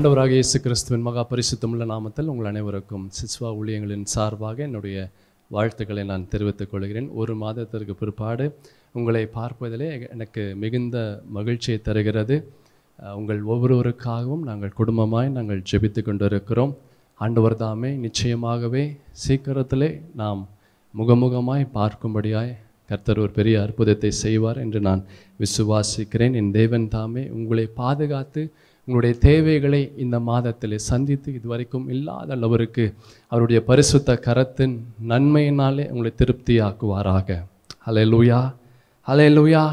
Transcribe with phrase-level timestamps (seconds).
[0.00, 4.98] ஆண்டவராக இயேசு கிறிஸ்துவின் மகா பரிசுத்தமுள்ள நாமத்தில் உங்கள் அனைவருக்கும் சிஸ்வா ஊழியங்களின் சார்பாக என்னுடைய
[5.50, 8.44] வாழ்த்துக்களை நான் தெரிவித்துக் கொள்கிறேன் ஒரு மாதத்திற்கு பிற்பாடு
[8.92, 10.96] உங்களை பார்ப்பதிலே எனக்கு மிகுந்த
[11.30, 12.38] மகிழ்ச்சியை தருகிறது
[13.16, 16.72] உங்கள் ஒவ்வொருவருக்காகவும் நாங்கள் குடும்பமாய் நாங்கள் ஜெபித்து கொண்டிருக்கிறோம்
[17.20, 18.84] ஆண்டவர் தாமே நிச்சயமாகவே
[19.24, 19.90] சீக்கிரத்திலே
[20.14, 20.42] நாம்
[20.94, 22.52] முகமுகமாய் பார்க்கும்படியாய்
[22.90, 25.04] கர்த்தர் ஒரு பெரிய அற்புதத்தை செய்வார் என்று நான்
[25.40, 28.42] விசுவாசிக்கிறேன் என் தேவன் தாமே உங்களை பாதுகாத்து
[28.88, 32.84] உங்களுடைய தேவைகளை இந்த மாதத்தில் சந்தித்து இதுவரைக்கும் இல்லாத அளவிற்கு
[33.32, 34.74] அவருடைய பரிசுத்த கரத்தின்
[35.08, 37.36] நன்மையினாலே உங்களை திருப்தியாக்குவாராக
[37.86, 38.40] ஹலே லூயா
[39.06, 39.62] ஹலே லூயா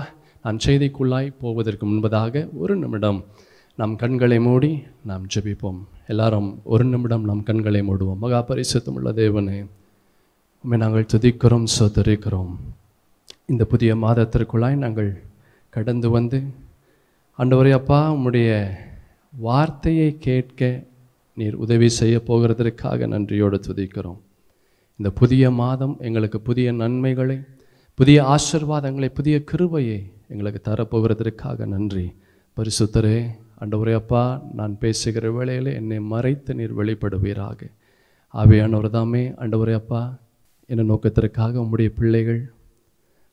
[0.45, 3.19] நான் செய்திக்குள்ளாய் போவதற்கு முன்பதாக ஒரு நிமிடம்
[3.77, 4.71] நம் கண்களை மூடி
[5.03, 5.79] நாம் ஜெபிப்போம்
[6.07, 9.57] எல்லாரும் ஒரு நிமிடம் நம் கண்களை மூடுவோம் மகா பரிசுத்தம் உள்ள தேவனே
[10.63, 12.53] உண்மை நாங்கள் துதிக்கிறோம் சொதரிக்கிறோம்
[13.47, 15.11] இந்த புதிய மாதத்திற்குள்ளாய் நாங்கள்
[15.73, 16.39] கடந்து வந்து
[17.39, 18.49] ஆண்டவரே அப்பா உம்முடைய
[19.37, 20.61] வார்த்தையை கேட்க
[21.37, 24.19] நீர் உதவி செய்ய போகிறதற்காக நன்றியோடு துதிக்கிறோம்
[24.99, 27.37] இந்த புதிய மாதம் எங்களுக்கு புதிய நன்மைகளை
[27.99, 29.99] புதிய ஆசிர்வாதங்களை புதிய கிருபையை
[30.27, 32.07] எங்களுக்கு தரப்போகிறதற்காக நன்றி
[32.57, 33.19] பரிசுத்தரே
[33.61, 34.23] அண்டவரே அப்பா
[34.53, 37.69] நான் பேசுகிற வேளையில் என்னை மறைத்து நீர் வெளிப்படுவீராக
[38.33, 40.01] ஆவியானவர் தாமே அண்டவரே அப்பா
[40.69, 42.41] என்ன நோக்கத்திற்காக உம்முடைய பிள்ளைகள்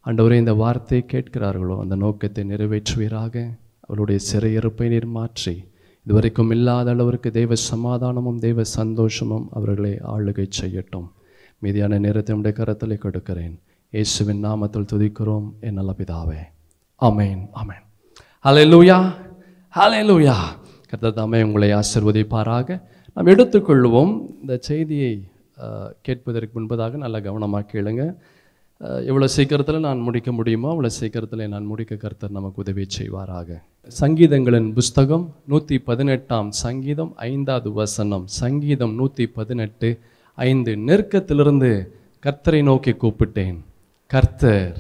[0.07, 3.35] அண்டவரே இந்த வார்த்தையை கேட்கிறார்களோ அந்த நோக்கத்தை நிறைவேற்றுவீராக
[3.81, 5.55] அவருடைய சிறையிருப்பை நீர் மாற்றி
[6.07, 11.07] இதுவரைக்கும் இல்லாத அளவிற்கு தெய்வ சமாதானமும் தெய்வ சந்தோஷமும் அவர்களை ஆளுகை செய்யட்டும்
[11.63, 13.55] மீதியான நேரத்தை உடைய கரத்தில் கொடுக்கிறேன்
[13.93, 16.41] இயேசுவின் நாமத்தில் துதிக்கிறோம் என் நல்ல பிதாவே
[17.01, 17.85] அமேன் அமேன்
[18.45, 18.99] ஹலே லூயா
[19.75, 20.37] ஹலே லூயா
[20.93, 22.79] கருத்தாமே உங்களை ஆசிர்வதிப்பாராக
[23.17, 25.13] நாம் எடுத்துக்கொள்வோம் இந்த செய்தியை
[26.03, 28.13] கேட்பதற்கு முன்பதாக நல்லா கவனமாக கேளுங்கள்
[29.07, 33.59] இவ்வளோ சீக்கிரத்தில் நான் முடிக்க முடியுமோ அவ்வளோ சீக்கிரத்தில் நான் முடிக்க கருத்தர் நமக்கு உதவி செய்வாராக
[33.93, 39.91] சங்கீதங்களின் புஸ்தகம் நூற்றி பதினெட்டாம் சங்கீதம் ஐந்தாவது வசனம் சங்கீதம் நூற்றி பதினெட்டு
[40.39, 41.71] ஐந்து நெருக்கத்திலிருந்து
[42.25, 43.59] கர்த்தரை நோக்கி கூப்பிட்டேன்
[44.11, 44.77] கர்த்தர்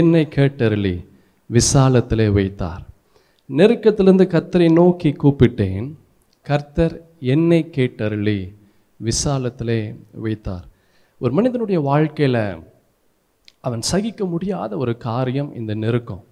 [0.00, 0.96] என்னை கேட்டருளி
[1.50, 2.82] விசாலத்திலே வைத்தார்
[3.50, 5.86] நெருக்கத்திலிருந்து கர்த்தரை நோக்கி கூப்பிட்டேன்
[6.46, 6.94] கர்த்தர்
[7.28, 8.38] என்னை கேட்டருளி
[9.00, 9.80] விசாலத்திலே
[10.18, 10.66] வைத்தார்
[11.20, 12.44] ஒரு மனிதனுடைய வாழ்க்கையில்
[13.64, 16.22] அவன் சகிக்க முடியாத ஒரு காரியம் இந்த நெருக்கம்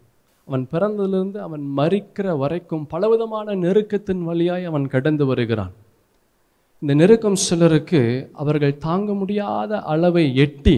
[0.48, 5.74] அவன் பிறந்ததிலிருந்து அவன் மறிக்கிற வரைக்கும் பலவிதமான நெருக்கத்தின் வழியாய் அவன் கடந்து வருகிறான்
[6.82, 8.00] இந்த நெருக்கம் சிலருக்கு
[8.32, 10.76] அவர்கள் தாங்க முடியாத அளவை எட்டி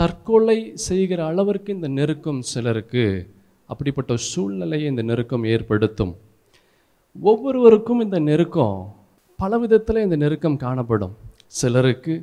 [0.00, 3.04] தற்கொலை செய்கிற அளவிற்கு இந்த நெருக்கம் சிலருக்கு
[3.68, 6.14] அப்படிப்பட்ட சூழ்நிலையை இந்த நெருக்கம் ஏற்படுத்தும்
[7.16, 8.76] ஒவ்வொருவருக்கும் இந்த நெருக்கம்
[9.38, 11.14] பல விதத்தில் இந்த நெருக்கம் காணப்படும்
[11.52, 12.14] சிலருக்கு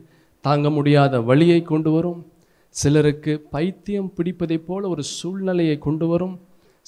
[0.44, 2.20] தாங்க முடியாத வழியை கொண்டு வரும்
[2.76, 6.36] சிலருக்கு பைத்தியம் பிடிப்பதைப் போல ஒரு சூழ்நிலையை கொண்டு வரும்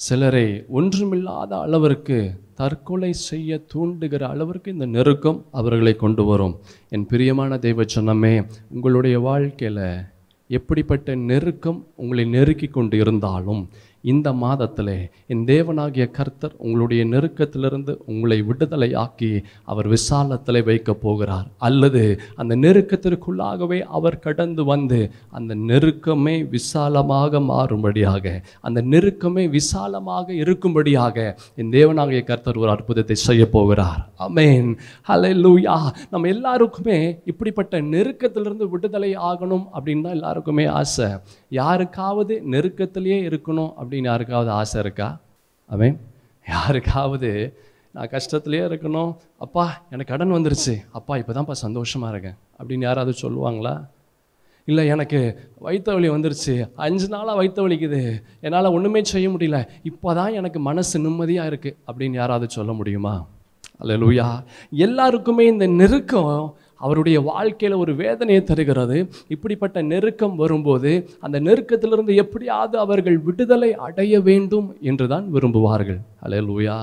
[0.00, 0.46] சிலரை
[0.70, 2.18] ஒன்றுமில்லாத அளவிற்கு
[2.54, 6.54] தற்கொலை செய்ய தூண்டுகிற அளவிற்கு இந்த நெருக்கம் அவர்களை கொண்டு வரும்
[6.90, 8.34] என் பிரியமான தெய்வ சொன்னமே
[8.70, 9.84] உங்களுடைய வாழ்க்கையில்
[10.50, 13.62] எப்படிப்பட்ட நெருக்கம் உங்களை நெருக்கி கொண்டு இருந்தாலும்
[14.04, 14.94] இந்த மாதத்தில்
[15.28, 19.30] என் தேவனாகிய கர்த்தர் உங்களுடைய நெருக்கத்திலிருந்து உங்களை விடுதலை ஆக்கி
[19.64, 22.02] அவர் விசாலத்தில் வைக்கப் போகிறார் அல்லது
[22.36, 25.00] அந்த நெருக்கத்திற்குள்ளாகவே அவர் கடந்து வந்து
[25.32, 28.34] அந்த நெருக்கமே விசாலமாக மாறும்படியாக
[28.60, 31.16] அந்த நெருக்கமே விசாலமாக இருக்கும்படியாக
[31.56, 34.70] என் தேவனாகிய கர்த்தர் ஒரு அற்புதத்தை செய்ய போகிறார் அமேன்
[35.08, 35.78] ஹலே லூயா
[36.10, 36.98] நம்ம எல்லாருக்குமே
[37.26, 41.08] இப்படிப்பட்ட நெருக்கத்திலிருந்து விடுதலை ஆகணும் அப்படின்னு தான் எல்லாருக்குமே ஆசை
[41.52, 45.06] யாருக்காவது நெருக்கத்திலேயே இருக்கணும் அப்படின்னு அப்படின்னு யாருக்காவது ஆசை இருக்கா
[45.70, 45.96] அவன்
[46.46, 47.30] யாருக்காவது
[47.94, 49.10] நான் கஷ்டத்துலேயே இருக்கணும்
[49.36, 49.64] அப்பா
[49.90, 53.74] எனக்கு கடன் வந்துருச்சு அப்பா இப்போ தான்ப்பா சந்தோஷமாக இருக்கேன் அப்படின்னு யாராவது சொல்லுவாங்களா
[54.68, 55.20] இல்லை எனக்கு
[55.58, 56.54] வைத்த வலி வந்துருச்சு
[56.76, 58.00] அஞ்சு நாளாக வைத்த வழிக்குது
[58.40, 59.60] என்னால் ஒன்றுமே செய்ய முடியல
[59.82, 63.14] இப்போ தான் எனக்கு மனசு நிம்மதியாக இருக்குது அப்படின்னு யாராவது சொல்ல முடியுமா
[63.80, 64.28] அல்ல லூயா
[64.78, 66.34] எல்லாருக்குமே இந்த நெருக்கம்
[66.82, 68.98] அவருடைய வாழ்க்கையில் ஒரு வேதனையை தருகிறது
[69.28, 70.92] இப்படிப்பட்ட நெருக்கம் வரும்போது
[71.20, 76.78] அந்த நெருக்கத்திலிருந்து எப்படியாவது அவர்கள் விடுதலை அடைய வேண்டும் என்று தான் விரும்புவார்கள் அலே லூயா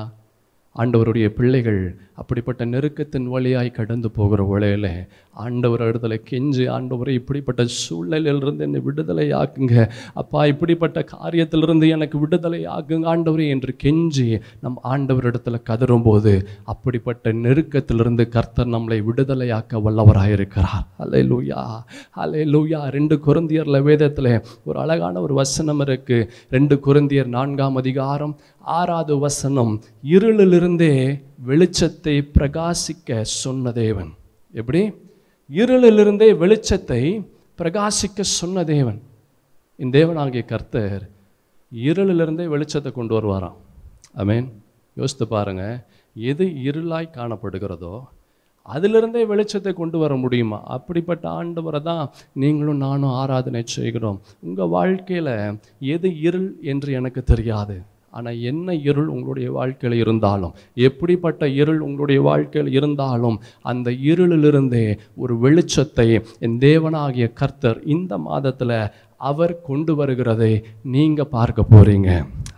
[0.76, 1.82] ஆண்டவருடைய பிள்ளைகள்
[2.20, 4.92] அப்படிப்பட்ட நெருக்கத்தின் வழியாய் கடந்து போகிற வேளையில்
[5.38, 9.76] ஆண்டவர் இடத்துல கெஞ்சி ஆண்டவரை இப்படிப்பட்ட சூழ்நிலையிலிருந்து என்னை விடுதலை ஆக்குங்க
[10.14, 14.28] அப்பா இப்படிப்பட்ட காரியத்திலிருந்து எனக்கு விடுதலை ஆக்குங்க ஆண்டவரே என்று கெஞ்சி
[14.60, 16.34] நம் ஆண்டவர் இடத்துல கதறும்போது
[16.66, 21.62] அப்படிப்பட்ட நெருக்கத்திலிருந்து கர்த்தர் நம்மளை விடுதலையாக்க வல்லவராயிருக்கிறார் அலை லூயா
[22.18, 24.32] அலை லூயா ரெண்டு குருந்தியரில் வேதத்தில்
[24.64, 26.28] ஒரு அழகான ஒரு வசனம் இருக்குது
[26.52, 28.36] ரெண்டு குருந்தியர் நான்காம் அதிகாரம்
[28.76, 29.74] ஆறாவது வசனம்
[30.12, 30.94] இருளிலிருந்தே
[31.40, 34.10] வெளிச்சத்தை பிரகாசிக்க சொன்ன தேவன்
[34.54, 34.82] எப்படி
[35.50, 37.02] இருளிலிருந்தே வெளிச்சத்தை
[37.60, 38.98] பிரகாசிக்க சொன்ன தேவன்
[39.80, 41.04] இந்த தேவனாகிய கர்த்தர்
[41.72, 43.58] இருளிலிருந்தே வெளிச்சத்தை கொண்டு வருவாராம்
[44.16, 44.48] அமேன்
[44.98, 45.78] யோசித்து பாருங்கள்
[46.16, 47.94] எது இருளாய் காணப்படுகிறதோ
[48.66, 52.04] அதிலிருந்தே வெளிச்சத்தை கொண்டு வர முடியுமா அப்படிப்பட்ட ஆண்டவரை தான்
[52.34, 55.34] நீங்களும் நானும் ஆராதனை செய்கிறோம் உங்கள் வாழ்க்கையில்
[55.88, 57.78] எது இருள் என்று எனக்கு தெரியாது
[58.12, 60.54] ஆனால் என்ன இருள் உங்களுடைய வாழ்க்கையில் இருந்தாலும்
[60.82, 63.38] எப்படிப்பட்ட இருள் உங்களுடைய வாழ்க்கையில் இருந்தாலும்
[63.64, 64.86] அந்த இருளிலிருந்தே
[65.16, 66.08] ஒரு வெளிச்சத்தை
[66.40, 68.78] என் தேவனாகிய கர்த்தர் இந்த மாதத்தில்
[69.22, 70.54] அவர் கொண்டு வருகிறதை
[70.90, 72.12] நீங்கள் பார்க்க போகிறீங்க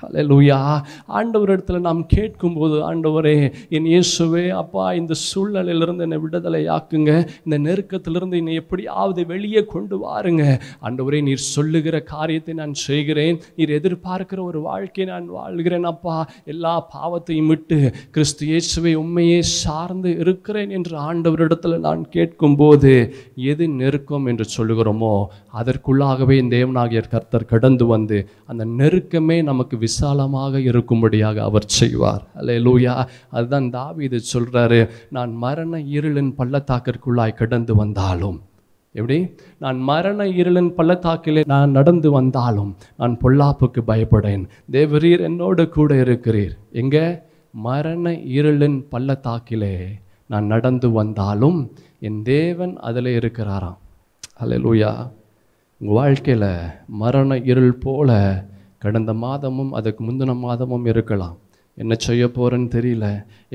[0.01, 0.59] அலையலூயா
[1.15, 3.35] ஆண்டவரிடத்தில் நாம் கேட்கும்போது ஆண்டவரே
[3.69, 7.11] என் இயேசுவே அப்பா இந்த சூழ்நிலையிலிருந்து என்னை விடுதலை ஆக்குங்க
[7.41, 10.43] இந்த நெருக்கத்திலிருந்து என்னை எப்படியாவது வெளியே கொண்டு வாருங்க
[10.81, 16.17] ஆண்டவரே நீர் சொல்லுகிற காரியத்தை நான் செய்கிறேன் நீர் எதிர்பார்க்கிற ஒரு வாழ்க்கையை நான் வாழ்கிறேன் அப்பா
[16.45, 17.79] எல்லா பாவத்தையும் விட்டு
[18.11, 22.93] கிறிஸ்து இயேசுவை உண்மையே சார்ந்து இருக்கிறேன் என்று ஆண்டவரிடத்தில் நான் கேட்கும்போது
[23.51, 25.13] எது நெருக்கம் என்று சொல்லுகிறோமோ
[25.57, 28.17] அதற்குள்ளாகவே தேவனாகிய கர்த்தர் கடந்து வந்து
[28.45, 32.93] அந்த நெருக்கமே நமக்கு விசாலமாக இருக்கும்படியாக அவர் செய்வார் அல்ல லூயா
[33.31, 34.79] அதுதான் தாவி இது சொல்கிறாரு
[35.09, 38.39] நான் மரண இருளின் பள்ளத்தாக்கிற்குள்ளாய் கடந்து வந்தாலும்
[38.95, 39.17] எப்படி
[39.57, 42.71] நான் மரண இருளின் பள்ளத்தாக்கிலே நான் நடந்து வந்தாலும்
[42.97, 44.43] நான் பொல்லாப்புக்கு பயப்படேன்
[44.69, 47.05] தேவரீர் என்னோடு கூட இருக்கிறீர் எங்கே
[47.53, 48.11] மரண
[48.37, 49.75] இருளின் பள்ளத்தாக்கிலே
[50.29, 51.59] நான் நடந்து வந்தாலும்
[52.01, 53.79] என் தேவன் அதில் இருக்கிறாராம்
[54.37, 54.91] அல்ல லூயா
[55.81, 56.49] உங்கள் வாழ்க்கையில்
[56.97, 58.09] மரண இருள் போல
[58.81, 61.35] கடந்த மாதமும் அதுக்கு முந்தின மாதமும் இருக்கலாம்
[61.77, 63.05] என்ன செய்ய போகிறேன்னு தெரியல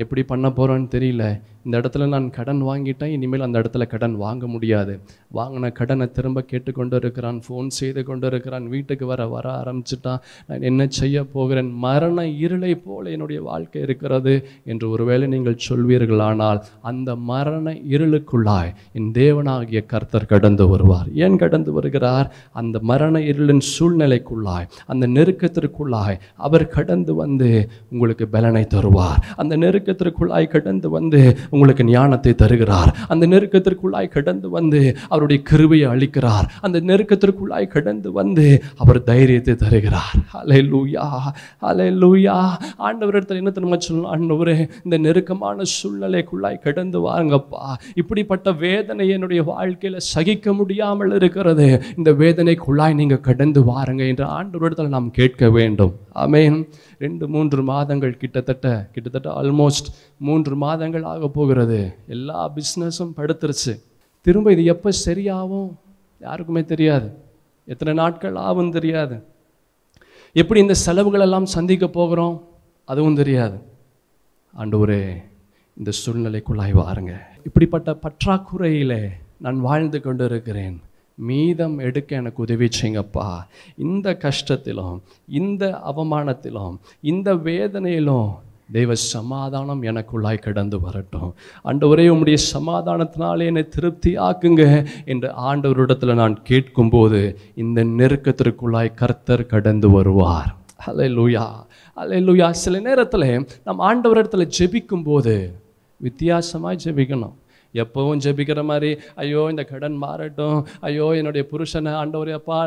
[0.00, 1.23] எப்படி பண்ண போகிறேன்னு தெரியல
[1.67, 4.93] இந்த இடத்துல நான் கடன் வாங்கிட்டேன் இனிமேல் அந்த இடத்துல கடன் வாங்க முடியாது
[5.33, 10.87] வாங்கின கடனை திரும்ப கேட்டுக்கொண்டு இருக்கிறான் ஃபோன் செய்து கொண்டு இருக்கிறான் வீட்டுக்கு வர வர ஆரம்பிச்சிட்டான் நான் என்ன
[10.97, 14.33] செய்ய போகிறேன் மரண இருளை போல் என்னுடைய வாழ்க்கை இருக்கிறது
[14.65, 16.61] என்று ஒருவேளை நீங்கள் சொல்வீர்களானால்
[16.83, 17.65] அந்த மரண
[17.91, 22.29] இருளுக்குள்ளாய் என் தேவனாகிய கர்த்தர் கடந்து வருவார் ஏன் கடந்து வருகிறார்
[22.55, 27.51] அந்த மரண இருளின் சூழ்நிலைக்குள்ளாய் அந்த நெருக்கத்திற்குள்ளாய் அவர் கடந்து வந்து
[27.91, 31.21] உங்களுக்கு பலனை தருவார் அந்த நெருக்கத்திற்குள்ளாய் கடந்து வந்து
[31.57, 34.81] உங்களுக்கு ஞானத்தை தருகிறார் அந்த நெருக்கத்திற்குள்ளாய் கடந்து வந்து
[35.09, 38.45] அவருடைய கிருவையை அளிக்கிறார் அந்த நெருக்கத்திற்குள்ளாய் கடந்து வந்து
[38.77, 41.05] அவர் தைரியத்தை தருகிறார் அலை லூயா
[41.69, 42.37] அலை லூயா
[42.87, 47.63] ஆண்டவரிடத்தில் என்ன திரும்ப சொல்லணும் ஆண்டவரே இந்த நெருக்கமான சூழ்நிலைக்குள்ளாய் கடந்து வாருங்கப்பா
[48.01, 51.67] இப்படிப்பட்ட வேதனை என்னுடைய வாழ்க்கையில் சகிக்க முடியாமல் இருக்கிறது
[51.97, 55.93] இந்த வேதனைக்குள்ளாய் நீங்கள் கடந்து வாருங்க என்று ஆண்டவரிடத்தில் நாம் கேட்க வேண்டும்
[56.21, 56.57] ஆமேன்
[56.99, 59.89] ரெண்டு மூன்று மாதங்கள் கிட்டத்தட்ட கிட்டத்தட்ட ஆல்மோஸ்ட்
[60.19, 61.79] மூன்று மாதங்கள் ஆக போகிறது
[62.07, 63.73] எல்லா பிஸ்னஸும் படுத்துருச்சு
[64.25, 65.69] திரும்ப இது எப்போ சரியாகும்
[66.21, 67.09] யாருக்குமே தெரியாது
[67.67, 69.17] எத்தனை நாட்கள் ஆகும் தெரியாது
[70.35, 72.35] எப்படி இந்த செலவுகள் எல்லாம் சந்திக்க போகிறோம்
[72.87, 73.57] அதுவும் தெரியாது
[74.77, 74.97] ஒரு
[75.77, 77.13] இந்த சூழ்நிலைக்குள்ளாய் வாருங்க
[77.43, 79.01] இப்படிப்பட்ட பற்றாக்குறையிலே
[79.37, 80.77] நான் வாழ்ந்து கொண்டு இருக்கிறேன்
[81.17, 83.27] மீதம் எடுக்க எனக்கு உதவி செய்யுங்கப்பா
[83.77, 84.97] இந்த கஷ்டத்திலும்
[85.33, 86.75] இந்த அவமானத்திலும்
[87.03, 88.29] இந்த வேதனையிலும்
[88.69, 94.63] தெய்வ சமாதானம் எனக்குள்ளாய் கடந்து வரட்டும் ஒரே உம்முடைய சமாதானத்தினாலே என்னை திருப்தி ஆக்குங்க
[95.05, 97.21] என்று ஆண்டவரிடத்தில் நான் கேட்கும்போது
[97.55, 100.51] இந்த நெருக்கத்திற்குள்ளாய் கர்த்தர் கடந்து வருவார்
[100.87, 101.45] அலே லூயா
[101.97, 103.27] அலே லூயா சில நேரத்தில்
[103.63, 105.35] நம் ஆண்டவரிடத்தில் ஜெபிக்கும் போது
[106.01, 107.35] வித்தியாசமாக ஜெபிக்கணும்
[107.77, 108.91] எப்பவும் ஜெபிக்கிற மாதிரி
[109.17, 110.57] ஐயோ இந்த கடன் மாறட்டும்
[110.81, 112.59] ஐயோ என்னுடைய புருஷனை ஆண்டவரே அப்பா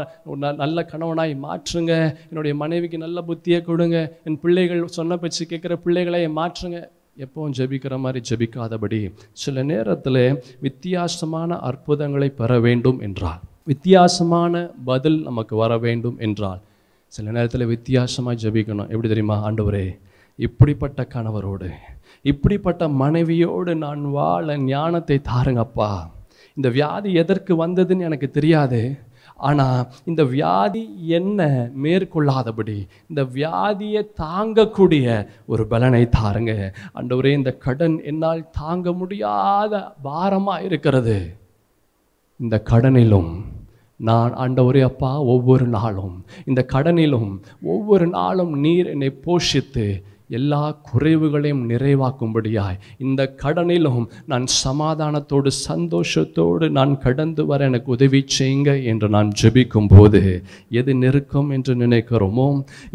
[0.63, 1.93] நல்ல கணவனாய் மாற்றுங்க
[2.31, 3.99] என்னுடைய மனைவிக்கு நல்ல புத்தியை கொடுங்க
[4.25, 6.81] என் பிள்ளைகள் சொன்ன பச்சு கேட்குற பிள்ளைகளை மாற்றுங்க
[7.17, 9.01] எப்பவும் ஜெபிக்கிற மாதிரி ஜெபிக்காதபடி
[9.35, 10.23] சில நேரத்தில்
[10.61, 13.41] வித்தியாசமான அற்புதங்களை பெற வேண்டும் என்றால்
[13.67, 14.55] வித்தியாசமான
[14.85, 16.61] பதில் நமக்கு வர வேண்டும் என்றால்
[17.13, 19.87] சில நேரத்தில் வித்தியாசமாக ஜெபிக்கணும் எப்படி தெரியுமா ஆண்டவரே
[20.39, 21.69] இப்படிப்பட்ட கணவரோடு
[22.25, 25.93] இப்படிப்பட்ட மனைவியோடு நான் வாழ ஞானத்தை தாருங்கப்பா
[26.57, 28.81] இந்த வியாதி எதற்கு வந்ததுன்னு எனக்கு தெரியாது
[29.41, 30.83] ஆனால் இந்த வியாதி
[31.11, 31.41] என்ன
[31.75, 32.77] மேற்கொள்ளாதபடி
[33.09, 35.07] இந்த வியாதியை தாங்கக்கூடிய
[35.47, 36.55] ஒரு பலனை தாருங்க
[36.95, 41.19] அண்டவரே இந்த கடன் என்னால் தாங்க முடியாத பாரமாக இருக்கிறது
[42.41, 43.33] இந்த கடனிலும்
[44.01, 46.15] நான் ஒரே அப்பா ஒவ்வொரு நாளும்
[46.45, 47.31] இந்த கடனிலும்
[47.67, 49.87] ஒவ்வொரு நாளும் நீர் என்னை போஷித்து
[50.31, 59.09] எல்லா குறைவுகளையும் நிறைவாக்கும்படியாய் இந்த கடனிலும் நான் சமாதானத்தோடு சந்தோஷத்தோடு நான் கடந்து வர எனக்கு உதவி செய்யுங்க என்று
[59.09, 60.23] நான் ஜெபிக்கும் போது
[60.73, 62.49] எது நெருக்கம் என்று நினைக்கிறோமோ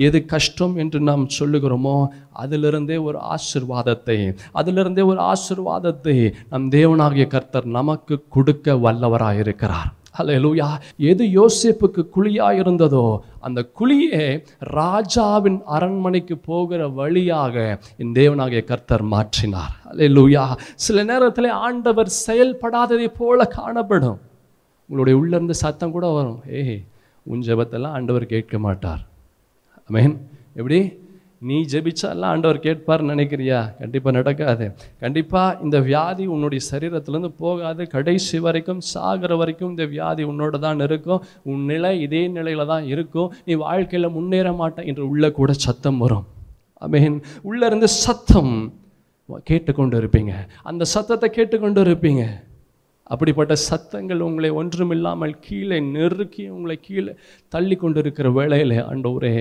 [0.01, 1.97] எது கஷ்டம் என்று நாம் சொல்லுகிறோமோ
[2.43, 4.17] அதிலிருந்தே ஒரு ஆசிர்வாதத்தை
[4.53, 6.17] அதிலிருந்தே ஒரு ஆசிர்வாதத்தை
[6.49, 10.67] நம் தேவனாகிய கர்த்தர் நமக்கு கொடுக்க வல்லவராயிருக்கிறார் அலையலூயா
[11.03, 13.05] எது யோசிப்புக்கு குழியாக இருந்ததோ
[13.39, 14.25] அந்த குழியே
[14.75, 17.55] ராஜாவின் அரண்மனைக்கு போகிற வழியாக
[17.97, 20.45] என் தேவனாகிய கர்த்தர் மாற்றினார் அலையலூயா
[20.85, 24.19] சில நேரத்தில் ஆண்டவர் செயல்படாததை போல காணப்படும்
[24.89, 26.77] உங்களுடைய உள்ளிருந்து சத்தம் கூட வரும் ஏஹே
[27.25, 29.03] உன் ஜபத்தெல்லாம் ஆண்டவர் கேட்க மாட்டார்
[29.89, 30.15] மேன்
[30.53, 30.79] எப்படி
[31.41, 34.65] நீ ஜெபிச்சா எல்லாம் ஆண்டவர் கேட்பார்னு நினைக்கிறியா கண்டிப்பாக நடக்காது
[34.99, 41.21] கண்டிப்பாக இந்த வியாதி உன்னுடைய சரீரத்திலேருந்து போகாது கடைசி வரைக்கும் சாகிற வரைக்கும் இந்த வியாதி உன்னோட தான் இருக்கும்
[41.45, 46.25] உன் நிலை இதே நிலையில் தான் இருக்கும் நீ வாழ்க்கையில் முன்னேற மாட்டேன் என்று உள்ளே கூட சத்தம் வரும்
[46.81, 47.19] அமேன்
[47.43, 48.55] உள்ளே இருந்து சத்தம்
[49.45, 50.33] கேட்டுக்கொண்டு இருப்பீங்க
[50.63, 52.23] அந்த சத்தத்தை கேட்டுக்கொண்டு இருப்பீங்க
[53.09, 57.11] அப்படிப்பட்ட சத்தங்கள் உங்களை ஒன்றுமில்லாமல் கீழே நெருக்கி உங்களை கீழே
[57.53, 59.33] தள்ளி கொண்டு இருக்கிற வேளையில் ஆண்டவரே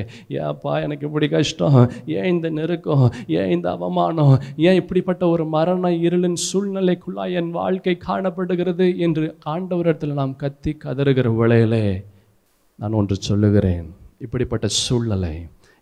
[0.40, 1.78] ஏப்பா எனக்கு இப்படி கஷ்டம்
[2.14, 3.06] ஏன் இந்த நெருக்கம்
[3.36, 4.34] ஏன் இந்த அவமானம்
[4.66, 11.84] ஏன் இப்படிப்பட்ட ஒரு மரண இருளின் சூழ்நிலைக்குள்ளா என் வாழ்க்கை காணப்படுகிறது என்று ஆண்டவரிடத்தில் நாம் கத்தி கதறுகிற வேளையிலே
[12.78, 13.88] நான் ஒன்று சொல்லுகிறேன்
[14.18, 15.34] இப்படிப்பட்ட சூழ்நிலை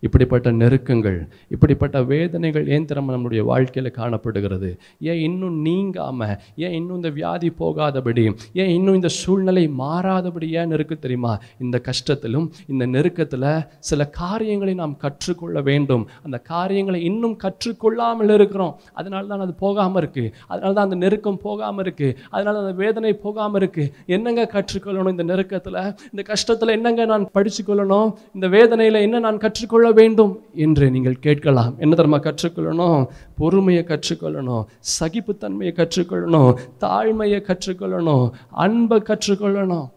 [0.02, 1.18] இப்படிப்பட்ட நெருக்கங்கள்
[1.50, 4.70] இப்படிப்பட்ட வேதனைகள் ஏன் திறமை நம்மளுடைய வாழ்க்கையில் காணப்படுகிறது
[5.02, 6.32] ஏன் இன்னும் நீங்காமல்
[6.56, 8.25] ஏன் இன்னும் இந்த வியாதி போகாதபடி
[8.54, 13.46] ஏன் இன்னும் இந்த சூழ்நிலை மாறாதபடி ஏன் இருக்கு தெரியுமா இந்த கஷ்டத்திலும் இந்த நெருக்கத்தில்
[13.82, 20.32] சில காரியங்களை நாம் கற்றுக்கொள்ள வேண்டும் அந்த காரியங்களை இன்னும் கற்றுக்கொள்ளாமல் இருக்கிறோம் அதனால தான் அது போகாமல் இருக்குது
[20.49, 25.80] அதனால தான் அந்த நெருக்கம் போகாமல் இருக்குது அதனால அந்த வேதனை போகாமல் இருக்குது என்னங்க கற்றுக்கொள்ளணும் இந்த நெருக்கத்தில்
[26.12, 30.34] இந்த கஷ்டத்தில் என்னங்க நான் படிச்சுக்கொள்ளணும் இந்த வேதனையில் என்ன நான் கற்றுக்கொள்ள வேண்டும்
[30.56, 33.00] என்று நீங்கள் கேட்கலாம் என்ன தர்மா கற்றுக்கொள்ளணும்
[33.38, 34.66] பொறுமையை கற்றுக்கொள்ளணும்
[34.92, 36.52] சகிப்புத்தன்மையை கற்றுக்கொள்ளணும்
[36.84, 38.26] தாழ்மையை கற்றுக்கொள்ளணும்
[38.58, 39.88] அன்பை கற்றுக்கொள்ளணும்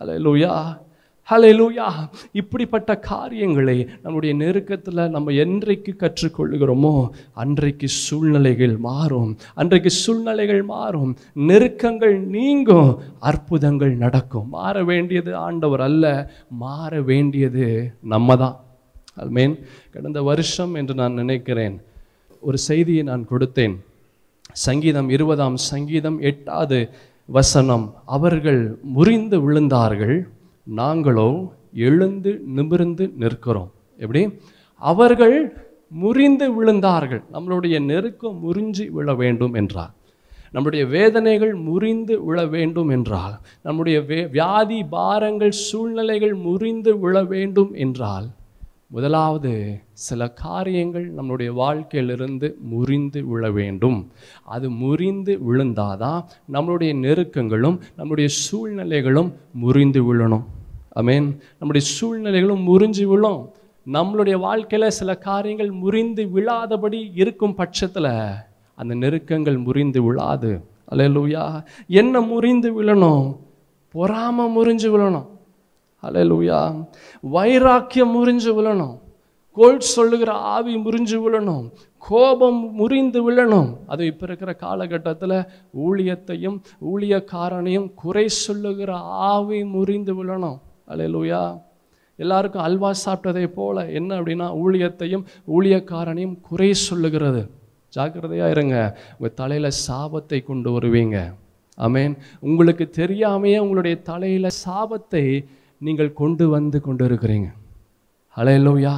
[0.00, 0.52] ஹலே லூயா
[1.28, 1.86] ஹலே லூயா
[2.32, 6.92] இப்படிப்பட்ட காரியங்களை நம்முடைய நெருக்கத்தில் நம்ம என்றைக்கு கற்றுக்கொள்கிறோமோ
[7.34, 9.32] அன்றைக்கு சூழ்நிலைகள் மாறும்
[9.54, 11.12] அன்றைக்கு சூழ்நிலைகள் மாறும்
[11.42, 12.90] நெருக்கங்கள் நீங்கும்
[13.22, 16.14] அற்புதங்கள் நடக்கும் மாற வேண்டியது ஆண்டவர் அல்ல
[16.58, 17.66] மாற வேண்டியது
[18.06, 18.56] நம்ம தான்
[19.18, 19.54] ஐ மீன்
[19.92, 21.76] கடந்த வருஷம் என்று நான் நினைக்கிறேன்
[22.42, 23.76] ஒரு செய்தியை நான் கொடுத்தேன்
[24.58, 26.78] சங்கீதம் இருபதாம் சங்கீதம் எட்டாவது
[27.28, 28.62] வசனம் அவர்கள்
[28.92, 30.16] முறிந்து விழுந்தார்கள்
[30.66, 31.28] நாங்களோ
[31.86, 33.70] எழுந்து நிமிர்ந்து நிற்கிறோம்
[33.98, 34.22] எப்படி
[34.82, 35.36] அவர்கள்
[35.94, 39.94] முறிந்து விழுந்தார்கள் நம்மளுடைய நெருக்கம் முறிஞ்சு விழ வேண்டும் என்றார்
[40.54, 43.34] நம்முடைய வேதனைகள் முறிந்து விழ வேண்டும் என்றால்
[43.62, 48.26] நம்முடைய வே வியாதி பாரங்கள் சூழ்நிலைகள் முறிந்து விழ வேண்டும் என்றால்
[48.90, 49.80] முதலாவது
[49.92, 54.10] சில காரியங்கள் நம்மளுடைய வாழ்க்கையிலிருந்து முறிந்து விழ வேண்டும்
[54.44, 56.24] அது முறிந்து விழுந்தாதான்
[56.52, 59.32] நம்மளுடைய நெருக்கங்களும் நம்மளுடைய சூழ்நிலைகளும்
[59.62, 60.44] முறிந்து விழணும்
[60.88, 61.38] ஐ மீன்
[61.58, 63.52] நம்முடைய சூழ்நிலைகளும் முறிஞ்சு விழும்
[63.92, 68.12] நம்மளுடைய வாழ்க்கையில் சில காரியங்கள் முறிந்து விழாதபடி இருக்கும் பட்சத்தில்
[68.74, 70.60] அந்த நெருக்கங்கள் முறிந்து விழாது
[70.84, 71.58] அல்ல
[71.86, 73.36] என்ன முறிந்து விழணும்
[73.90, 75.37] பொறாமல் முறிஞ்சு விழணும்
[76.02, 76.60] அலையலூயா
[77.24, 78.96] வைராக்கியம் முறிஞ்சு விழணும்
[79.56, 81.64] கோல் சொல்லுகிற ஆவி முறிஞ்சு விழணும்
[82.02, 85.38] கோபம் முறிந்து விழணும் அது இப்போ இருக்கிற காலகட்டத்தில்
[85.84, 86.58] ஊழியத்தையும்
[86.90, 88.92] ஊழியக்காரனையும் குறை சொல்லுகிற
[89.30, 90.58] ஆவி முறிந்து விழணும்
[90.88, 91.42] அலையலூயா
[92.18, 95.26] எல்லாருக்கும் அல்வா சாப்பிட்டதை போல் என்ன அப்படின்னா ஊழியத்தையும்
[95.48, 97.42] ஊழியக்காரனையும் குறை சொல்லுகிறது
[97.92, 98.78] ஜாக்கிரதையாக இருங்க
[99.12, 101.18] உங்கள் தலையில் சாபத்தை கொண்டு வருவீங்க
[101.78, 102.14] அமேன்
[102.40, 105.24] உங்களுக்கு தெரியாமையே உங்களுடைய தலையில் சாபத்தை
[105.80, 107.48] நீங்கள் கொண்டு வந்து கொண்டு இருக்கிறீங்க
[108.36, 108.94] அலையலோயா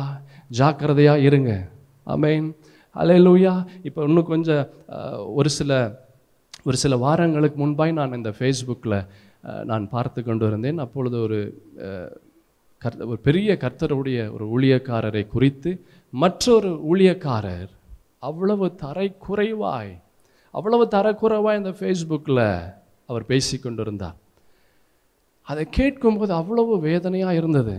[0.51, 1.53] ஜாக்கிரதையாக இருங்க
[2.07, 2.47] அமேன்
[2.97, 3.55] அலையலோயா
[3.83, 4.65] இப்போ இன்னும் கொஞ்சம்
[5.35, 5.73] ஒரு சில
[6.67, 8.99] ஒரு சில வாரங்களுக்கு முன்பாய் நான் இந்த ஃபேஸ்புக்கில்
[9.65, 11.39] நான் பார்த்து கொண்டு இருந்தேன் அப்பொழுது ஒரு
[12.83, 15.71] கர்த்த ஒரு பெரிய கர்த்தருடைய ஒரு ஊழியக்காரரை குறித்து
[16.13, 17.71] மற்றொரு ஊழியக்காரர்
[18.19, 19.95] அவ்வளவு தரை குறைவாய்
[20.55, 22.45] அவ்வளவு தரக்குறைவாய் இந்த ஃபேஸ்புக்கில்
[23.09, 24.17] அவர் பேசி கொண்டிருந்தார்
[25.51, 27.75] அதை கேட்கும்போது அவ்வளவு வேதனையாக இருந்தது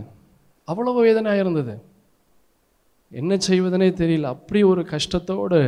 [0.67, 1.75] அவ்வளவு வேதனையாக இருந்தது
[3.11, 5.59] என்ன செய்வதனே தெரியல அப்படி ஒரு கஷ்டத்தோடு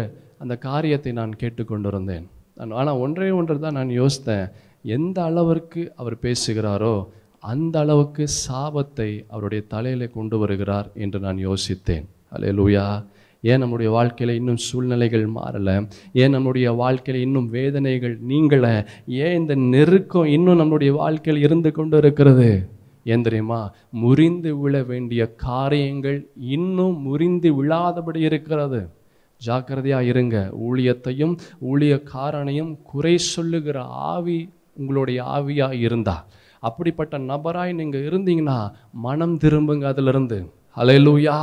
[0.38, 2.26] அந்த காரியத்தை நான் கேட்டுக்கொண்டிருந்தேன்
[2.58, 4.46] நான் ஆனால் ஒன்றே ஒன்று தான் நான் யோசித்தேன்
[4.88, 6.96] எந்த அளவிற்கு அவர் பேசுகிறாரோ
[7.44, 12.06] அந்த அளவுக்கு சாபத்தை அவருடைய தலையில் கொண்டு வருகிறார் என்று நான் யோசித்தேன்
[12.32, 12.86] அலே லூயா
[13.44, 15.76] ஏன் நம்முடைய வாழ்க்கையில் இன்னும் சூழ்நிலைகள் மாறலை
[16.14, 18.74] ஏன் நம்முடைய வாழ்க்கையில் இன்னும் வேதனைகள் நீங்களை
[19.20, 22.50] ஏன் இந்த நெருக்கம் இன்னும் நம்முடைய வாழ்க்கையில் இருந்து கொண்டு இருக்கிறது
[23.06, 23.62] ஏன் தெரியுமா
[24.00, 26.20] முறிந்து விழ வேண்டிய காரியங்கள்
[26.54, 28.82] இன்னும் முறிந்து விழாதபடி இருக்கிறது
[29.42, 30.38] ஜாக்கிரதையாக இருங்க
[30.68, 31.34] ஊழியத்தையும்
[31.68, 33.78] ஊழியக்காரனையும் குறை சொல்லுகிற
[34.10, 34.40] ஆவி
[34.78, 36.16] உங்களுடைய ஆவியாக இருந்தா
[36.64, 38.58] அப்படிப்பட்ட நபராய் நீங்கள் இருந்தீங்கன்னா
[39.02, 40.38] மனம் திரும்புங்க அதிலிருந்து
[40.78, 41.38] அலையலூயா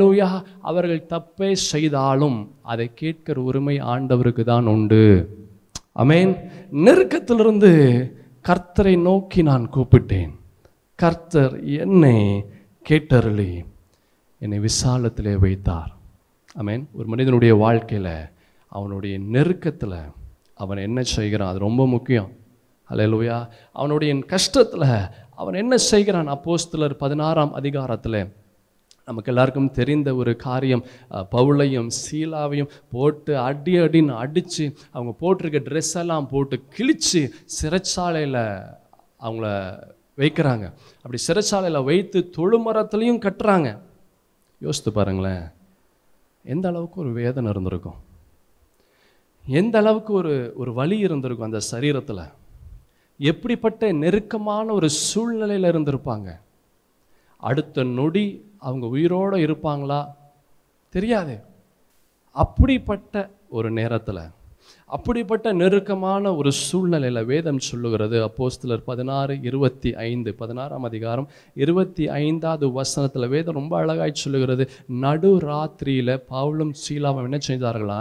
[0.00, 0.28] லூயா
[0.60, 2.38] அவர்கள் தப்பே செய்தாலும்
[2.62, 5.02] அதை கேட்கிற உரிமை ஆண்டவருக்கு தான் உண்டு
[5.96, 6.32] அமேன்
[6.84, 7.72] நெருக்கத்திலிருந்து
[8.44, 10.32] கர்த்தரை நோக்கி நான் கூப்பிட்டேன்
[10.98, 11.54] கர்த்தர்
[11.76, 12.16] என்னை
[12.86, 13.50] கேட்டருளி
[14.40, 15.92] என்னை விசாலத்திலே வைத்தார்
[16.56, 18.14] அமேன் ஒரு மனிதனுடைய வாழ்க்கையில்
[18.72, 19.98] அவனுடைய நெருக்கத்தில்
[20.54, 22.30] அவன் என்ன செய்கிறான் அது ரொம்ப முக்கியம்
[22.88, 23.36] அலையலூயா
[23.72, 24.88] அவனுடைய கஷ்டத்தில்
[25.34, 28.20] அவன் என்ன செய்கிறான் அப்போஸ்தலர் பதினாறாம் அதிகாரத்தில்
[29.08, 30.80] நமக்கு எல்லாருக்கும் தெரிந்த ஒரு காரியம்
[31.32, 37.20] பவுளையும் சீலாவையும் போட்டு அடி அடின்னு அடித்து அவங்க போட்டிருக்க ட்ரெஸ் எல்லாம் போட்டு கிழித்து
[37.56, 38.40] சிறைச்சாலையில்
[39.20, 39.46] அவங்கள
[40.18, 40.64] வைக்கிறாங்க
[41.04, 43.68] அப்படி சிறைச்சாலையில் வைத்து தொழுமரத்துலேயும் கட்டுறாங்க
[44.60, 45.44] யோசித்து பாருங்களேன்
[46.44, 48.00] எந்த அளவுக்கு ஒரு வேதனை இருந்திருக்கும்
[49.44, 52.24] எந்த அளவுக்கு ஒரு ஒரு வழி இருந்திருக்கும் அந்த சரீரத்தில்
[53.20, 56.28] எப்படிப்பட்ட நெருக்கமான ஒரு சூழ்நிலையில் இருந்திருப்பாங்க
[57.42, 58.26] அடுத்த நொடி
[58.62, 60.00] அவங்க உயிரோடு இருப்பாங்களா
[60.94, 61.36] தெரியாது
[62.36, 63.14] அப்படிப்பட்ட
[63.50, 64.24] ஒரு நேரத்தில்
[64.90, 71.28] அப்படிப்பட்ட நெருக்கமான ஒரு சூழ்நிலையில் வேதம் சொல்லுகிறது அப்போஸ்தலர் பதினாறு இருபத்தி ஐந்து பதினாறாம் அதிகாரம்
[71.56, 74.66] இருபத்தி ஐந்தாவது வசனத்தில் வேதம் ரொம்ப அழகாய் சொல்லுகிறது
[75.00, 77.98] நடு ராத்திரியில் பவுலும் சீலாவும் என்ன செய்தார்களா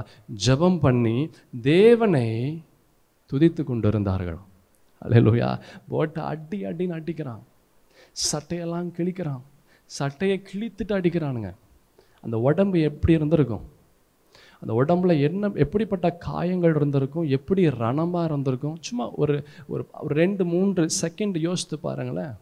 [0.45, 1.17] ஜபம் பண்ணி
[1.65, 2.27] தேவனை
[3.31, 4.47] துதித்து கொண்டு இருந்தார்களாம்
[5.01, 5.49] அலையலோயா
[5.89, 7.43] போட்டை அடி அடின்னு அடிக்கிறான்
[8.23, 9.43] சட்டையெல்லாம் கிழிக்கிறான்
[9.89, 11.55] சட்டையை கிழித்துட்டு அடிக்கிறானுங்க
[12.23, 13.65] அந்த உடம்பு எப்படி இருந்திருக்கும்
[14.61, 19.35] அந்த உடம்புல என்ன எப்படிப்பட்ட காயங்கள் இருந்திருக்கும் எப்படி ரணமாக இருந்திருக்கும் சும்மா ஒரு
[19.65, 20.13] ஒரு
[20.15, 22.33] ரெண்டு மூன்று செகண்ட் யோசித்து பாருங்களேன்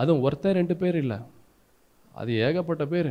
[0.00, 1.18] அதுவும் ஒருத்தர் ரெண்டு பேர் இல்லை
[2.12, 3.10] அது ஏகப்பட்ட பேர்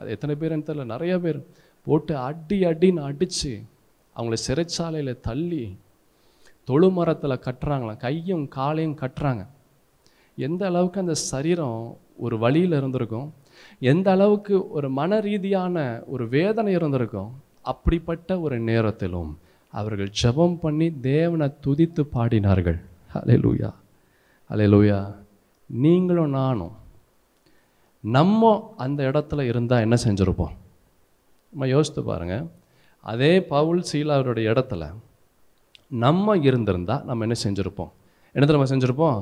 [0.00, 1.38] அது எத்தனை பேருன்னு தெரில நிறையா பேர்
[1.86, 3.52] போட்டு அடி அடின்னு அடித்து
[4.16, 5.64] அவங்கள சிறைச்சாலையில் தள்ளி
[6.90, 9.44] மரத்தில் கட்டுறாங்களாம் கையும் காலையும் கட்டுறாங்க
[10.38, 11.80] எந்த அளவுக்கு அந்த சரீரம்
[12.18, 13.28] ஒரு வழியில் இருந்திருக்கும்
[13.82, 15.76] எந்த அளவுக்கு ஒரு மன ரீதியான
[16.06, 17.30] ஒரு வேதனை இருந்திருக்கும்
[17.62, 19.30] அப்படிப்பட்ட ஒரு நேரத்திலும்
[19.74, 22.78] அவர்கள் ஜெபம் பண்ணி தேவனை துதித்து பாடினார்கள்
[23.14, 23.70] அலே லூயா
[24.50, 24.98] அலே லூயா
[25.70, 26.74] நீங்களும் நானும்
[28.04, 28.52] நம்ம
[28.76, 30.54] அந்த இடத்துல இருந்தால் என்ன செஞ்சுருப்போம்
[31.52, 32.44] நம்ம யோசித்து பாருங்கள்
[33.04, 34.84] அதே பவுல் சீலாவருடைய இடத்துல
[35.98, 37.90] நம்ம இருந்திருந்தால் நம்ம என்ன செஞ்சுருப்போம்
[38.34, 39.18] என்னத்தில் நம்ம செஞ்சுருப்போம்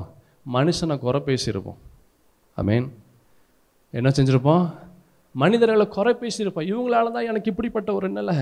[0.45, 1.79] மனுஷனை குறை பேசியிருப்போம்
[2.57, 2.87] அமீன்
[3.93, 4.63] என்ன செஞ்சுருப்போம்
[5.35, 8.35] மனிதர்களை குறை பேசியிருப்போம் இவங்களால தான் எனக்கு இப்படிப்பட்ட ஒரு நிலை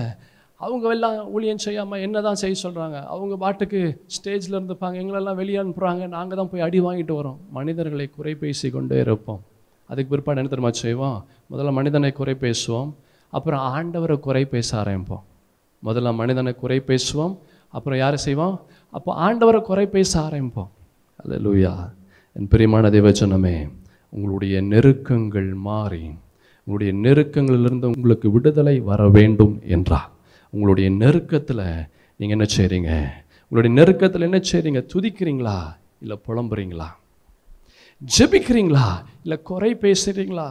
[0.60, 3.80] அவங்க எல்லாம் ஊழியம் செய்யாமல் என்ன தான் செய்ய சொல்கிறாங்க அவங்க பாட்டுக்கு
[4.16, 8.98] ஸ்டேஜில் இருந்துப்பாங்க எங்களெல்லாம் வெளியே அனுப்புகிறாங்க நாங்கள் தான் போய் அடி வாங்கிட்டு வரோம் மனிதர்களை குறை பேசி கொண்டே
[9.00, 9.40] இருப்போம்
[9.90, 11.16] அதுக்கு பிற்பாடு என்ன தெரியுமா செய்வோம்
[11.50, 12.90] முதல்ல மனிதனை குறை பேசுவோம்
[13.32, 15.24] அப்புறம் ஆண்டவரை குறை பேச ஆரம்பிப்போம்
[15.82, 17.34] முதல்ல மனிதனை குறை பேசுவோம்
[17.74, 18.56] அப்புறம் யாரை செய்வோம்
[18.92, 20.70] அப்போ ஆண்டவரை குறை பேச ஆரம்பிப்போம்
[21.18, 21.72] அது லூயா
[22.36, 23.56] என் பிரியமான தேவச்சனமே
[24.12, 26.04] உங்களுடைய நெருக்கங்கள் மாறி
[26.66, 30.10] உங்களுடைய நெருக்கங்களிலிருந்து உங்களுக்கு விடுதலை வர வேண்டும் என்றால்
[30.52, 31.66] உங்களுடைய நெருக்கத்தில்
[32.20, 32.90] நீங்கள் என்ன செய்கிறீங்க
[33.52, 35.58] உங்களுடைய நெருக்கத்தில் என்ன செய்கிறீங்க துதிக்கிறீங்களா
[36.00, 36.88] இல்லை புலம்புறீங்களா
[38.02, 38.86] ஜெபிக்கிறீங்களா
[39.22, 40.48] இல்லை குறை பேசுகிறீங்களா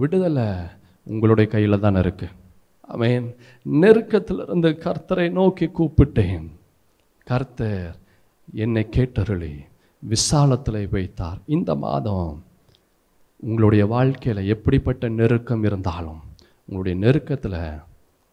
[0.00, 0.48] விடுதலை
[1.06, 2.34] உங்களுடைய கையில் தான் இருக்குது
[2.96, 6.46] நெருக்கத்தில் நெருக்கத்திலிருந்து கர்த்தரை நோக்கி கூப்பிட்டேன்
[7.26, 7.94] கர்த்தர்
[8.54, 9.54] என்னை கேட்டருளி
[10.02, 12.30] விசாலத்தில் வைத்தார் இந்த மாதம்
[13.42, 16.20] உங்களுடைய வாழ்க்கையில் எப்படிப்பட்ட நெருக்கம் இருந்தாலும்
[16.68, 17.58] உங்களுடைய நெருக்கத்தில்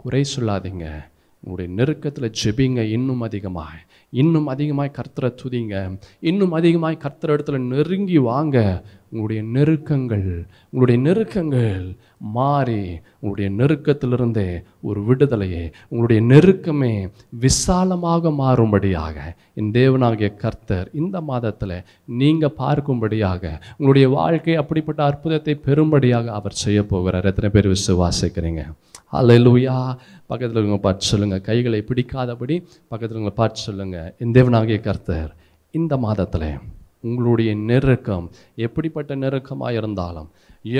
[0.00, 0.86] குறை சொல்லாதீங்க
[1.44, 3.74] உங்களுடைய நெருக்கத்தில் ஜெபிங்க இன்னும் அதிகமாக
[4.14, 5.76] இன்னும் அதிகமாக கர்த்தரை துதிங்க
[6.22, 8.58] இன்னும் அதிகமாக கர்த்தர இடத்துல நெருங்கி வாங்க
[9.12, 10.30] உங்களுடைய நெருக்கங்கள்
[10.70, 11.84] உங்களுடைய நெருக்கங்கள்
[12.32, 12.82] மாறி
[13.16, 14.48] உங்களுடைய நெருக்கத்திலிருந்தே
[14.82, 16.94] ஒரு விடுதலையே உங்களுடைய நெருக்கமே
[17.40, 19.18] விசாலமாக மாறும்படியாக
[19.54, 21.76] என் தேவனாகிய கர்த்தர் இந்த மாதத்தில்
[22.14, 23.44] நீங்கள் பார்க்கும்படியாக
[23.78, 28.64] உங்களுடைய வாழ்க்கை அப்படிப்பட்ட அற்புதத்தை பெறும்படியாக அவர் செய்ய போகிறார் எத்தனை பேர் விசுவாசிக்கிறீங்க
[29.14, 29.78] அலலுயா
[30.26, 32.56] பக்கத்தில் இருக்க பார்த்து சொல்லுங்கள் கைகளை பிடிக்காதபடி
[32.92, 35.32] பக்கத்தில் உங்களை பார்த்து சொல்லுங்கள் என் தேவனாகிய கர்த்தர்
[35.74, 36.50] இந்த மாதத்தில்
[37.04, 38.26] உங்களுடைய நெருக்கம்
[38.58, 40.30] எப்படிப்பட்ட நெருக்கமாக இருந்தாலும்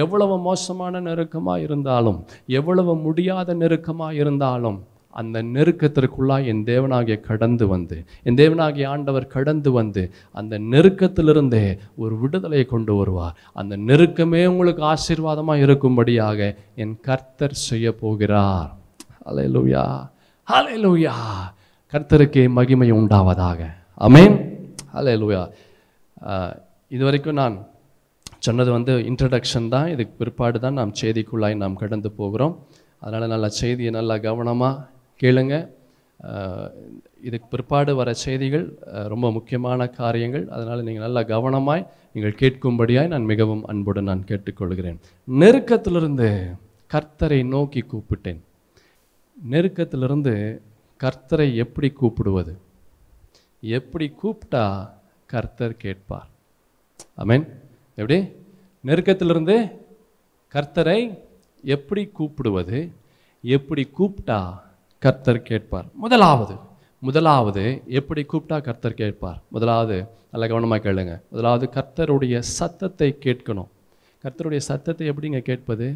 [0.00, 2.20] எவ்வளவு மோசமான நெருக்கமாக இருந்தாலும்
[2.52, 4.80] எவ்வளவு முடியாத நெருக்கமாக இருந்தாலும்
[5.14, 10.04] அந்த நெருக்கத்திற்குள்ளாக என் தேவனாகிய கடந்து வந்து என் தேவனாகிய ஆண்டவர் கடந்து வந்து
[10.36, 11.66] அந்த நெருக்கத்திலிருந்தே
[11.96, 16.50] ஒரு விடுதலையை கொண்டு வருவார் அந்த நெருக்கமே உங்களுக்கு ஆசீர்வாதமாக இருக்கும்படியாக
[16.76, 18.72] என் கர்த்தர் செய்ய போகிறார்
[19.24, 19.84] அலை லூயா
[20.48, 21.16] அலை லூயா
[21.94, 23.62] கர்த்தருக்கே மகிமை உண்டாவதாக
[24.02, 24.38] அமேன்
[24.94, 25.44] அலை லூயா
[26.92, 27.56] இது வரைக்கும் நான்
[28.40, 32.56] சொன்னது வந்து இன்ட்ரடக்ஷன் தான் இதுக்கு பிற்பாடு தான் நாம் செய்திக்குள்ளாய் நாம் கடந்து போகிறோம்
[33.02, 34.84] அதனால் நல்ல செய்தியை நல்லா கவனமாக
[35.20, 35.56] கேளுங்க
[37.22, 38.66] இதுக்கு பிற்பாடு வர செய்திகள்
[39.08, 41.84] ரொம்ப முக்கியமான காரியங்கள் அதனால் நீங்கள் நல்லா கவனமாய்
[42.16, 45.00] நீங்கள் கேட்கும்படியாய் நான் மிகவும் அன்புடன் நான் கேட்டுக்கொள்கிறேன்
[45.28, 46.30] நெருக்கத்திலிருந்து
[46.92, 48.42] கர்த்தரை நோக்கி கூப்பிட்டேன்
[49.38, 50.34] நெருக்கத்திலிருந்து
[51.00, 52.54] கர்த்தரை எப்படி கூப்பிடுவது
[53.64, 54.66] எப்படி கூப்பிட்டா
[55.34, 56.30] கர்த்தர் கேட்பார்
[57.18, 57.46] அமேன்
[57.98, 58.18] எப்படி
[58.84, 59.56] நெருக்கத்திலிருந்து
[60.54, 61.00] கர்த்தரை
[61.64, 62.80] எப்படி கூப்பிடுவது
[63.44, 64.40] எப்படி கூப்பிட்டா
[65.02, 66.56] கர்த்தர் கேட்பார் முதலாவது
[67.02, 67.64] முதலாவது
[67.92, 69.98] எப்படி கூப்பிட்டா கர்த்தர் கேட்பார் முதலாவது
[70.32, 73.70] நல்ல கவனமாக கேளுங்க முதலாவது கர்த்தருடைய சத்தத்தை கேட்கணும்
[74.24, 75.88] கர்த்தருடைய சத்தத்தை எப்படிங்க கேட்பது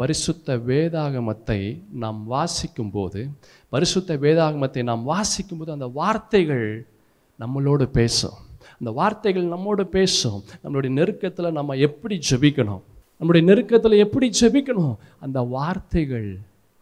[0.00, 1.60] பரிசுத்த வேதாகமத்தை
[1.94, 3.20] நாம் வாசிக்கும் போது
[3.72, 6.66] பரிசுத்த வேதாகமத்தை நாம் வாசிக்கும் போது அந்த வார்த்தைகள்
[7.38, 8.38] நம்மளோடு பேசும்
[8.82, 12.80] அந்த வார்த்தைகள் நம்மோடு பேசும் நம்மளுடைய நெருக்கத்தில் நம்ம எப்படி ஜெபிக்கணும்
[13.20, 16.26] நம்முடைய நெருக்கத்தில் எப்படி ஜெபிக்கணும் அந்த வார்த்தைகள்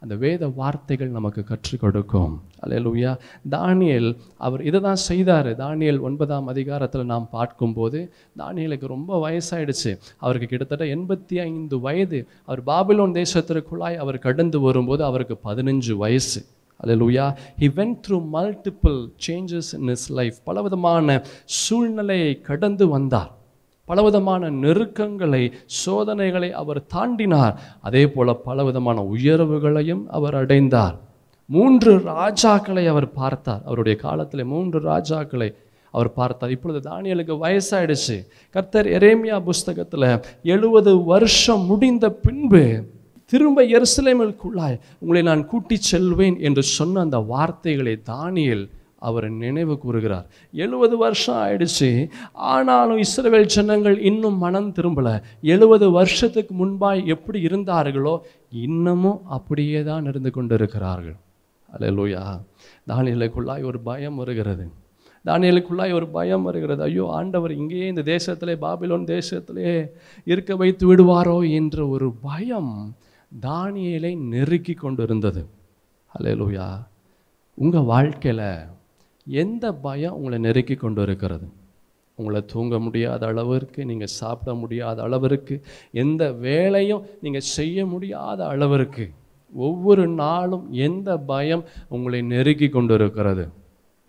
[0.03, 2.35] அந்த வேத வார்த்தைகள் நமக்கு கற்றுக் கொடுக்கும்
[2.63, 3.11] அலையலூயா
[3.51, 4.09] தானியல்
[4.39, 8.01] அவர் இதை தான் செய்தார் தானியல் ஒன்பதாம் அதிகாரத்தில் நாம் பார்க்கும்போது
[8.39, 9.93] தானியலுக்கு ரொம்ப வயசாயிடுச்சு
[10.19, 16.43] அவருக்கு கிட்டத்தட்ட எண்பத்தி ஐந்து வயது அவர் பாபிலோன் தேசத்திற்குள்ளாய் அவர் கடந்து வரும்போது அவருக்கு பதினஞ்சு வயசு
[16.81, 17.27] அலலூயா
[17.61, 21.19] he went through multiple changes in his life பலவிதமான
[21.59, 23.31] சூழ்நிலையை கடந்து வந்தார்
[23.89, 25.43] பலவிதமான நெருக்கங்களை
[25.81, 27.55] சோதனைகளை அவர் தாண்டினார்
[27.83, 30.97] அதே போல் பலவிதமான உயர்வுகளையும் அவர் அடைந்தார்
[31.51, 35.49] மூன்று ராஜாக்களை அவர் பார்த்தார் அவருடைய காலத்தில் மூன்று ராஜாக்களை
[35.95, 38.17] அவர் பார்த்தார் இப்பொழுது தானியலுக்கு வயசாயிடுச்சு
[38.55, 40.07] கர்த்தர் எரேமியா புஸ்தகத்தில்
[40.47, 42.63] எழுபது வருஷம் முடிந்த பின்பு
[43.31, 48.67] திரும்ப எருசலேமிற்குள்ளாய் உங்களை நான் கூட்டி செல்வேன் என்று சொன்ன அந்த வார்த்தைகளை தானியல்
[48.99, 50.27] அவர் நினைவு கூறுகிறார்
[50.55, 51.89] எழுபது வருஷம் ஆயிடுச்சு
[52.49, 55.15] ஆனாலும் இஸ்ரேல் சின்னங்கள் இன்னும் மனம் திரும்பலை
[55.43, 58.15] எழுபது வருஷத்துக்கு முன்பாய் எப்படி இருந்தார்களோ
[58.59, 61.17] இன்னமும் அப்படியே தான் இருந்து கொண்டு இருக்கிறார்கள்
[61.69, 62.23] அல்ல லூயா
[62.87, 64.67] தானியலுக்குள்ளாய் ஒரு பயம் வருகிறது
[65.25, 69.73] தானியலுக்குள்ளாய் ஒரு பயம் வருகிறது ஐயோ ஆண்டவர் இங்கேயே இந்த தேசத்திலே பாபிலோன் தேசத்திலே
[70.27, 72.73] இருக்க வைத்து விடுவாரோ என்ற ஒரு பயம்
[73.33, 75.43] தானியலை நெருக்கி கொண்டு இருந்தது
[76.37, 76.67] லூயா
[77.59, 78.47] உங்கள் வாழ்க்கையில்
[79.27, 81.47] எந்த பயம் உங்களை நெருக்கி கொண்டு இருக்கிறது
[82.19, 85.55] உங்களை தூங்க முடியாத அளவிற்கு நீங்கள் சாப்பிட முடியாத அளவிற்கு
[85.93, 89.07] எந்த வேலையும் நீங்கள் செய்ய முடியாத அளவிற்கு
[89.55, 91.65] ஒவ்வொரு நாளும் எந்த பயம்
[91.89, 93.45] உங்களை நெருக்கி கொண்டு இருக்கிறது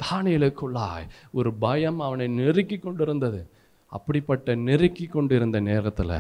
[0.00, 1.10] தானியலுக்குள்ளாய்
[1.32, 3.42] ஒரு பயம் அவனை நெருக்கி கொண்டிருந்தது
[3.92, 6.18] அப்படிப்பட்ட நெருக்கி கொண்டிருந்த நேரத்தில்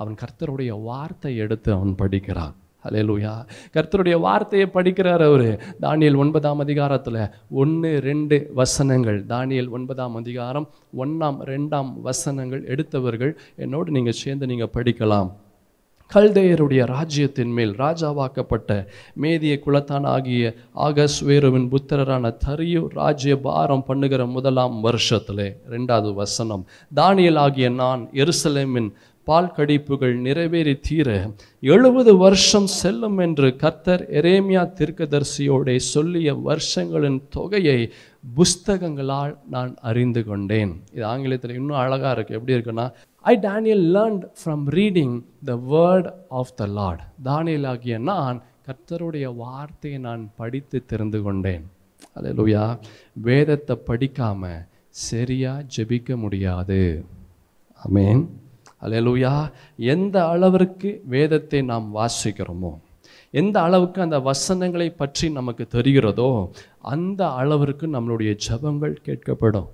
[0.00, 2.56] அவன் கர்த்தருடைய வார்த்தை எடுத்து அவன் படிக்கிறான்
[2.84, 3.34] அலையலூயா
[3.74, 5.48] கர்த்தருடைய வார்த்தையை படிக்கிறார் அவர்
[5.80, 7.20] தானியல் ஒன்பதாம் அதிகாரத்தில்
[7.56, 10.66] ஒன்று ரெண்டு வசனங்கள் தானியல் ஒன்பதாம் அதிகாரம்
[10.96, 13.32] ஒன்றாம் ரெண்டாம் வசனங்கள் எடுத்தவர்கள்
[13.56, 15.30] என்னோடு நீங்கள் சேர்ந்து நீங்கள் படிக்கலாம்
[16.10, 18.70] கல்தேயருடைய ராஜ்யத்தின் மேல் ராஜாவாக்கப்பட்ட
[19.16, 20.50] மேதிய குலத்தான் ஆகிய
[20.86, 26.64] ஆகஸ் வேருவின் புத்திரரான தரியு ராஜ்ய பாரம் பண்ணுகிற முதலாம் வருஷத்துல ரெண்டாவது வசனம்
[26.92, 28.90] தானியல் ஆகிய நான் எருசலேமின்
[29.26, 31.08] பால் கடிப்புகள் நிறைவேறி தீர
[31.62, 37.78] எழுபது வருஷம் செல்லும் என்று கர்த்தர் எரேமியா தீர்க்கதரிசியோட சொல்லிய வருஷங்களின் தொகையை
[38.24, 42.86] புஸ்தகங்களால் நான் அறிந்து கொண்டேன் இது ஆங்கிலத்தில் இன்னும் அழகாக இருக்குது எப்படி இருக்குன்னா
[43.24, 45.14] I Daniel learned from reading
[45.44, 51.64] the word of the Lord தானியல் ஆகிய நான் கர்த்தருடைய வார்த்தையை நான் படித்து தெரிந்து கொண்டேன்
[52.16, 52.66] அலையலுயா
[53.22, 54.60] வேதத்தை படிக்காமல்
[55.02, 56.82] சரியாக ஜெபிக்க முடியாது
[57.80, 58.22] அமேன்
[58.82, 59.32] அலையலூயா
[59.86, 62.72] எந்த அளவிற்கு வேதத்தை நாம் வாசிக்கிறோமோ
[63.34, 66.30] எந்த அளவுக்கு அந்த வசனங்களை பற்றி நமக்கு தெரிகிறதோ
[66.90, 69.68] அந்த அளவிற்கு நம்மளுடைய ஜபங்கள் கேட்கப்படும்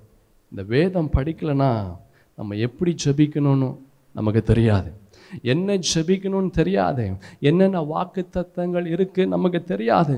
[0.51, 1.71] இந்த வேதம் படிக்கலைன்னா
[2.37, 3.69] நம்ம எப்படி ஜபிக்கணும்னு
[4.15, 4.89] நமக்கு தெரியாது
[5.45, 7.03] என்ன ஜபிக்கணும்னு தெரியாது
[7.41, 10.15] என்னென்ன வாக்கு தத்துவங்கள் இருக்குது நமக்கு தெரியாது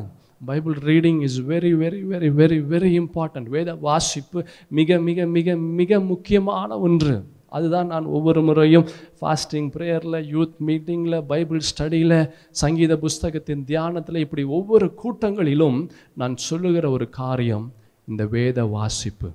[0.41, 4.39] Bible reading is very very very very very important வேத வாசிப்பு
[4.71, 5.55] மிக மிக மிக
[5.79, 7.15] மிக முக்கியமான ஒன்று
[7.51, 8.85] அதுதான் நான் ஒவ்வொரு முறையும்
[9.19, 12.17] ஃபாஸ்டிங் ப்ரேயரில் யூத் மீட்டிங்கில் பைபிள் ஸ்டடியில்
[12.51, 15.79] சங்கீத புஸ்தகத்தின் தியானத்தில் இப்படி ஒவ்வொரு கூட்டங்களிலும்
[16.13, 17.67] நான் சொல்லுகிற ஒரு காரியம்
[18.07, 19.29] இந்த வேத வாசிப்பு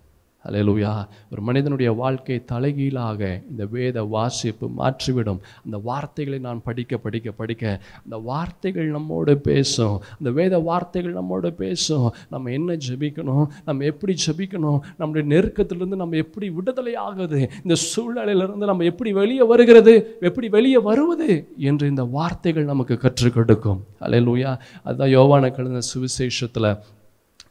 [0.47, 0.93] அலையலுயா
[1.31, 3.21] ஒரு மனிதனுடைய வாழ்க்கை தலைகீழாக
[3.51, 7.65] இந்த வேத வாசிப்பு மாற்றிவிடும் அந்த வார்த்தைகளை நான் படிக்க படிக்க படிக்க
[8.03, 14.81] அந்த வார்த்தைகள் நம்மோடு பேசும் அந்த வேத வார்த்தைகள் நம்மோடு பேசும் நம்ம என்ன ஜபிக்கணும் நம்ம எப்படி ஜபிக்கணும்
[14.97, 19.95] நம்முடைய நெருக்கத்திலிருந்து நம்ம எப்படி விடுதலை ஆகுது இந்த சூழ்நிலையிலிருந்து நம்ம எப்படி வெளியே வருகிறது
[20.21, 21.31] எப்படி வெளியே வருவது
[21.65, 24.53] என்று இந்த வார்த்தைகள் நமக்கு கற்றுக் கொடுக்கும் அலையலுயா
[24.85, 26.71] அதுதான் யோவான கலந்த சுவிசேஷத்தில்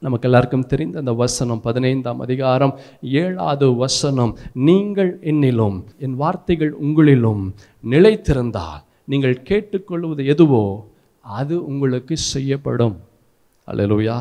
[0.02, 2.74] நமக்கு எல்லாருக்கும் தெரிந்த அந்த வசனம் பதினைந்தாம் அதிகாரம்
[3.20, 4.32] ஏழாவது வசனம்
[4.62, 7.44] நீங்கள் என்னிலும் என் வார்த்தைகள் உங்களிலும்
[7.84, 8.82] நிலைத்திருந்தால்
[9.04, 10.64] நீங்கள் கேட்டுக்கொள்வது எதுவோ
[11.24, 12.96] அது உங்களுக்கு செய்யப்படும்
[13.68, 14.18] அல்லலுயா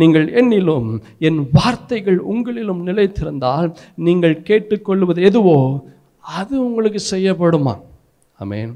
[0.00, 0.88] நீங்கள் என்னிலும்
[1.20, 3.68] என் வார்த்தைகள் உங்களிலும் நிலைத்திருந்தால்
[3.98, 5.58] நீங்கள் கேட்டுக்கொள்வது எதுவோ
[6.24, 7.74] அது உங்களுக்கு செய்யப்படுமா
[8.38, 8.72] அமேன்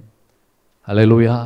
[0.89, 1.37] அலலுயா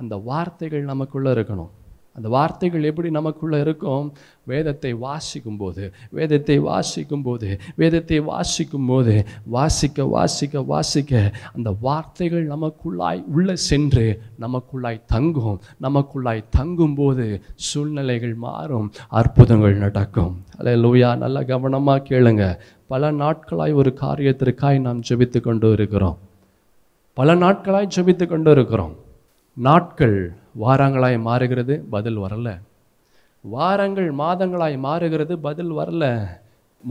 [0.00, 1.72] அந்த வார்த்தைகள் நமக்குள்ளே இருக்கணும்
[2.16, 4.06] அந்த வார்த்தைகள் எப்படி நமக்குள்ளே இருக்கும்
[4.46, 5.84] வேதத்தை வாசிக்கும் போது
[6.10, 7.48] வேதத்தை வாசிக்கும் போது
[7.74, 9.14] வேதத்தை வாசிக்கும் போது
[9.48, 11.14] வாசிக்க வாசிக்க வாசிக்க
[11.52, 14.06] அந்த வார்த்தைகள் நமக்குள்ளாய் உள்ளே சென்று
[14.40, 17.26] நமக்குள்ளாய் தங்கும் நமக்குள்ளாய் தங்கும் போது
[17.68, 18.88] சூழ்நிலைகள் மாறும்
[19.12, 22.44] அற்புதங்கள் நடக்கும் அல்ல லூயா நல்லா கவனமாக கேளுங்க
[22.86, 26.16] பல நாட்களாய் ஒரு காரியத்திற்காய் நாம் ஜெபித்து கொண்டு இருக்கிறோம்
[27.16, 28.94] பல நாட்களாய் ஜெபித்து கொண்டு இருக்கிறோம்
[29.56, 30.16] நாட்கள்
[30.58, 32.48] வாரங்களாய் மாறுகிறது பதில் வரல
[33.44, 36.04] வாரங்கள் மாதங்களாய் மாறுகிறது பதில் வரல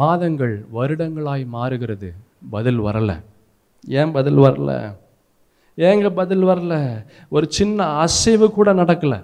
[0.00, 2.10] மாதங்கள் வருடங்களாய் மாறுகிறது
[2.50, 3.12] பதில் வரல
[3.94, 4.72] ஏன் பதில் வரல
[5.78, 6.74] ஏங்க பதில் வரல
[7.30, 9.20] ஒரு சின்ன அசைவு கூட நடக்கலை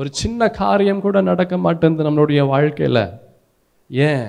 [0.00, 3.04] ஒரு சின்ன காரியம் கூட நடக்க மாட்டேங்குது நம்மளுடைய வாழ்க்கையில்
[3.90, 4.26] ஏன்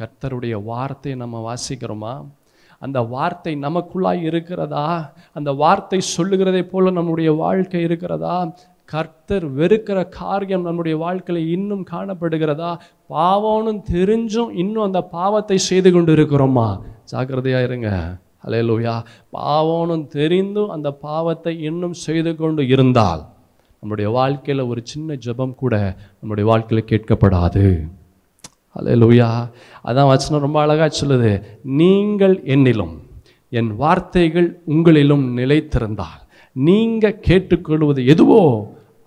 [0.00, 2.14] கர்த்தருடைய வார்த்தையை நம்ம வாசிக்கிறோமா
[2.82, 4.86] அந்த வார்த்தை நமக்குள்ளாய் இருக்கிறதா
[5.32, 8.36] அந்த வார்த்தை சொல்லுகிறதை போல் நம்முடைய வாழ்க்கை இருக்கிறதா
[8.88, 12.72] கர்த்தர் வெறுக்கிற காரியம் நம்முடைய வாழ்க்கையில் இன்னும் காணப்படுகிறதா
[13.10, 16.68] பாவம்னு தெரிஞ்சும் இன்னும் அந்த பாவத்தை செய்து கொண்டு இருக்கிறோமா
[17.04, 17.90] ஜாக்கிரதையாக இருங்க
[18.44, 18.94] அலையலூயா
[19.32, 23.22] பாவம்னு தெரிந்தும் அந்த பாவத்தை இன்னும் செய்து கொண்டு இருந்தால்
[23.82, 25.74] நம்முடைய வாழ்க்கையில் ஒரு சின்ன ஜபம் கூட
[26.20, 27.64] நம்முடைய வாழ்க்கையில் கேட்கப்படாது
[28.76, 29.30] அல்ல லூயா
[29.84, 31.32] அதான் வச்சுனா ரொம்ப அழகாக சொல்லுது
[31.76, 32.94] நீங்கள் என்னிலும்
[33.52, 36.22] என் வார்த்தைகள் உங்களிலும் நிலைத்திருந்தால்
[36.56, 38.40] நீங்கள் கேட்டுக்கொள்வது எதுவோ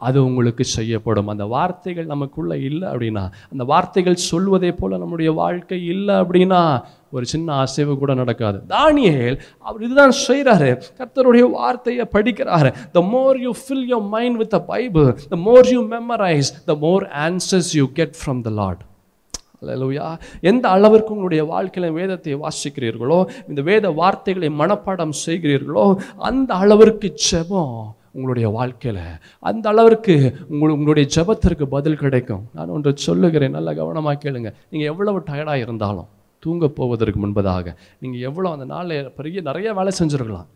[0.02, 6.16] அது உங்களுக்கு செய்யப்படும் அந்த வார்த்தைகள் நமக்குள்ளே இல்லை அப்படின்னா அந்த வார்த்தைகள் சொல்வதே போல் நம்முடைய வாழ்க்கை இல்லை
[6.22, 6.62] அப்படின்னா
[7.12, 9.38] ஒரு சின்ன அசைவு கூட நடக்காது தானியல்
[9.66, 15.10] அவர் இதுதான் செய்கிறாரு கர்த்தருடைய வார்த்தையை படிக்கிறாரு the more you fill your mind with the Bible
[15.28, 18.84] the more you memorise the more answers you get from the Lord
[19.62, 20.08] அல்லையா
[20.42, 23.20] எந்த அளவிற்கு உங்களுடைய வாழ்க்கையில் வேதத்தை வாசிக்கிறீர்களோ
[23.48, 25.86] இந்த வேத வார்த்தைகளை மனப்பாடம் செய்கிறீர்களோ
[26.24, 27.74] அந்த அளவிற்கு ஜெபம்
[28.14, 29.04] உங்களுடைய வாழ்க்கையில்
[29.44, 30.14] அந்த அளவிற்கு
[30.50, 36.10] உங்கள் உங்களுடைய ஜபத்திற்கு பதில் கிடைக்கும் நான் ஒன்று சொல்லுகிறேன் நல்லா கவனமாக கேளுங்க நீங்கள் எவ்வளவு டயர்டாக இருந்தாலும்
[36.44, 40.50] தூங்க போவதற்கு முன்பதாக நீங்கள் எவ்வளோ அந்த நாளில் பெரிய நிறைய வேலை செஞ்சுருக்கலாம்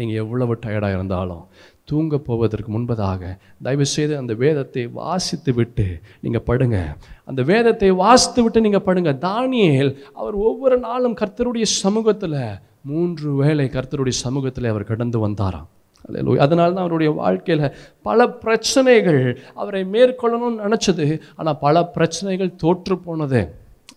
[0.00, 1.44] நீங்கள் எவ்வளவு டயர்டாக இருந்தாலும்
[1.88, 3.22] தூங்க போவதற்கு முன்பதாக
[3.64, 5.86] தயவுசெய்து அந்த வேதத்தை வாசித்து விட்டு
[6.20, 6.78] நீங்கள் படுங்க
[7.24, 12.38] அந்த வேதத்தை வாசித்து விட்டு நீங்கள் படுங்க தானியல் அவர் ஒவ்வொரு நாளும் கர்த்தருடைய சமூகத்தில்
[12.84, 15.70] மூன்று வேளை கர்த்தருடைய சமூகத்தில் அவர் கடந்து வந்தாராம்
[16.42, 17.64] அதனால தான் அவருடைய வாழ்க்கையில்
[18.02, 19.22] பல பிரச்சனைகள்
[19.54, 21.06] அவரை மேற்கொள்ளணும்னு நினச்சது
[21.36, 23.40] ஆனால் பல பிரச்சனைகள் தோற்று போனது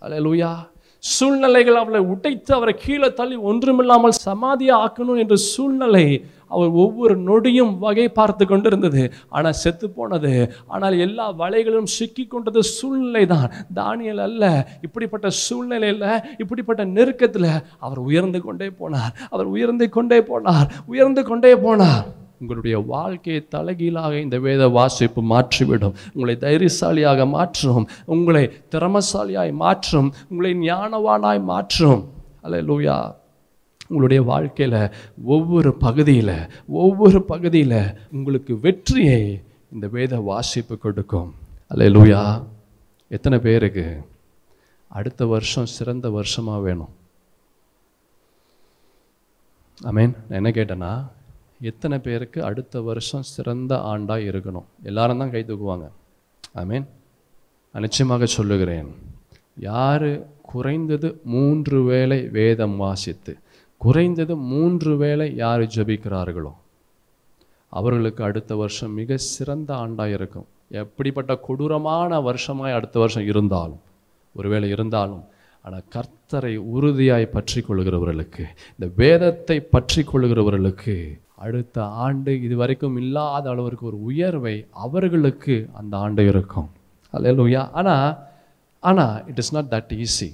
[0.01, 0.51] அலையலூயா
[1.03, 6.05] சூழ்நிலைகள் அவளை உடைத்து அவரை கீழே தள்ளி ஒன்றுமில்லாமல் சமாதியை ஆக்கணும் என்ற சூழ்நிலை
[6.47, 9.03] அவர் ஒவ்வொரு நொடியும் வகை பார்த்து கொண்டிருந்தது
[9.29, 10.31] ஆனால் செத்து போனது
[10.67, 14.45] ஆனால் எல்லா வலைகளும் சிக்கி கொண்டது சூழ்நிலை தான் தானியல் அல்ல
[14.81, 16.07] இப்படிப்பட்ட சூழ்நிலையில்
[16.37, 17.51] இப்படிப்பட்ட நெருக்கத்தில்
[17.79, 22.07] அவர் உயர்ந்து கொண்டே போனார் அவர் உயர்ந்து கொண்டே போனார் உயர்ந்து கொண்டே போனார்
[22.39, 31.41] உங்களுடைய வாழ்க்கையை தலைகீழாக இந்த வேத வாசிப்பு மாற்றிவிடும் உங்களை தைரியசாலியாக மாற்றும் உங்களை திறமசாலியாய் மாற்றும் உங்களை ஞானவானாய்
[31.45, 32.03] மாற்றும்
[32.41, 32.97] அல்ல லூயா
[33.89, 34.79] உங்களுடைய வாழ்க்கையில்
[35.27, 36.35] ஒவ்வொரு பகுதியில்
[36.79, 37.79] ஒவ்வொரு பகுதியில்
[38.11, 39.21] உங்களுக்கு வெற்றியை
[39.71, 41.31] இந்த வேத வாசிப்பு கொடுக்கும்
[41.71, 42.21] அல்ல லூயா
[43.11, 43.85] எத்தனை பேருக்கு
[44.91, 46.93] அடுத்த வருஷம் சிறந்த வருஷமாக வேணும்
[49.79, 50.91] ஐ மீன் என்ன கேட்டேன்னா
[51.61, 55.89] எத்தனை பேருக்கு அடுத்த வருஷம் சிறந்த ஆண்டாக இருக்கணும் எல்லாரும் தான் கை தூக்குவாங்க
[56.53, 56.81] ஐ
[57.79, 58.95] நிச்சயமாக சொல்லுகிறேன்
[59.55, 60.27] யார்
[60.41, 63.37] குறைந்தது மூன்று வேளை வேதம் வாசித்து
[63.77, 66.53] குறைந்தது மூன்று வேளை யார் ஜபிக்கிறார்களோ
[67.69, 70.47] அவர்களுக்கு அடுத்த வருஷம் மிக சிறந்த ஆண்டாக இருக்கும்
[70.69, 73.79] எப்படிப்பட்ட கொடூரமான வருஷமாய் அடுத்த வருஷம் இருந்தாலும்
[74.33, 75.23] ஒருவேளை இருந்தாலும்
[75.61, 78.45] ஆனால் கர்த்தரை உறுதியாய் பற்றி கொள்கிறவர்களுக்கு
[78.79, 81.19] இந்த வேதத்தை பற்றி கொள்கிறவர்களுக்கு
[81.39, 86.69] அடுத்த ஆண்டு இது வரைக்கும் இல்லாத அளவிற்கு ஒரு உயர்வை அவர்களுக்கு அந்த ஆண்டு இருக்கும்
[87.13, 88.09] அல்லையா ஆனால்
[88.83, 90.29] ஆனால் it is not that easy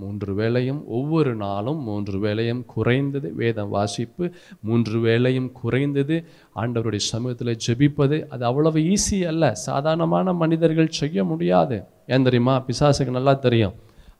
[0.00, 4.24] மூன்று வேளையும் ஒவ்வொரு நாளும் மூன்று வேளையும் குறைந்தது வேதம் வாசிப்பு
[4.60, 6.16] மூன்று வேளையும் குறைந்தது
[6.56, 11.78] ஆண்டவருடைய சமூகத்தில் ஜெபிப்பது அது அவ்வளவு ஈஸி அல்ல சாதாரணமான மனிதர்கள் செய்ய முடியாது
[12.06, 13.76] ஏன் தெரியுமா பிசாசுக்கு நல்லா தெரியும்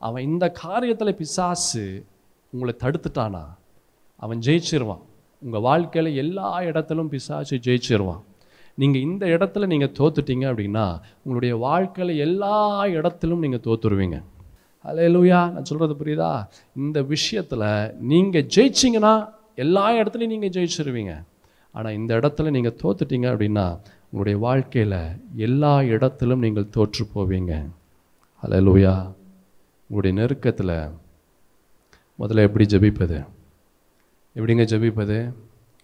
[0.00, 1.84] அவன் இந்த காரியத்தில் பிசாசு
[2.52, 3.44] உங்களை தடுத்துட்டானா
[4.22, 5.04] அவன் ஜெயிச்சிருவான்
[5.42, 8.22] உங்கள் வாழ்க்கையில் எல்லா இடத்துலும் பிசாசு ஜெயிச்சிருவான்
[8.78, 10.86] நீங்கள் இந்த இடத்துல நீங்கள் தோத்துட்டீங்க அப்படின்னா
[11.22, 12.56] உங்களுடைய வாழ்க்கையில் எல்லா
[12.88, 14.18] இடத்துலும் நீங்கள் தோத்துருவீங்க
[15.08, 16.32] லூயா நான் சொல்கிறது புரியுதா
[16.76, 17.66] இந்த விஷயத்தில்
[18.02, 19.14] நீங்கள் ஜெயிச்சிங்கன்னா
[19.54, 21.14] எல்லா இடத்துலையும் நீங்கள் ஜெயிச்சிருவீங்க
[21.74, 23.66] ஆனால் இந்த இடத்துல நீங்கள் தோத்துட்டீங்க அப்படின்னா
[24.10, 25.00] உங்களுடைய வாழ்க்கையில்
[25.38, 27.54] எல்லா இடத்திலும் நீங்கள் தோற்று போவீங்க
[28.42, 28.94] அலையலூயா
[29.90, 30.76] உங்களுடைய நெருக்கத்தில்
[32.18, 33.18] முதல்ல எப்படி ஜபிப்பது
[34.38, 35.16] எப்படிங்க ஜபிப்பது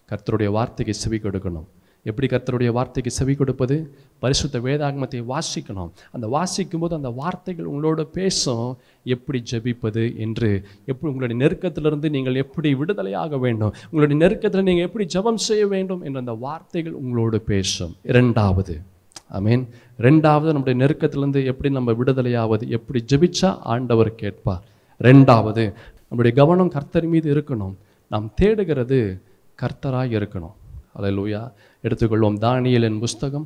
[0.09, 1.65] கர்த்தருடைய வார்த்தைக்கு செவி கொடுக்கணும்
[2.05, 3.75] எப்படி கர்த்தருடைய வார்த்தைக்கு செவி கொடுப்பது
[4.21, 8.67] பரிசுத்த வேதாகமத்தை வாசிக்கணும் அந்த வாசிக்கும் போது அந்த வார்த்தைகள் உங்களோட பேசும்
[9.05, 10.49] எப்படி ஜபிப்பது என்று
[10.85, 16.19] எப்படி உங்களுடைய நெருக்கத்திலிருந்து நீங்கள் எப்படி விடுதலையாக வேண்டும் உங்களுடைய நெருக்கத்தில் நீங்கள் எப்படி ஜபம் செய்ய வேண்டும் என்ற
[16.19, 18.75] அந்த வார்த்தைகள் உங்களோடு பேசும் இரண்டாவது
[19.31, 19.65] ஐ மீன்
[19.99, 24.63] ரெண்டாவது நம்முடைய நெருக்கத்திலேருந்து எப்படி நம்ம விடுதலையாவது எப்படி ஜபிச்சா ஆண்டவர் கேட்பார்
[25.01, 25.65] ரெண்டாவது
[26.09, 27.75] நம்முடைய கவனம் கர்த்தர் மீது இருக்கணும்
[28.15, 28.99] நாம் தேடுகிறது
[29.59, 30.55] கர்த்தராக இருக்கணும்
[30.93, 31.41] அதை லூயா
[31.83, 33.46] எடுத்துக்கொள்வோம் தானியலின் புஸ்தகம்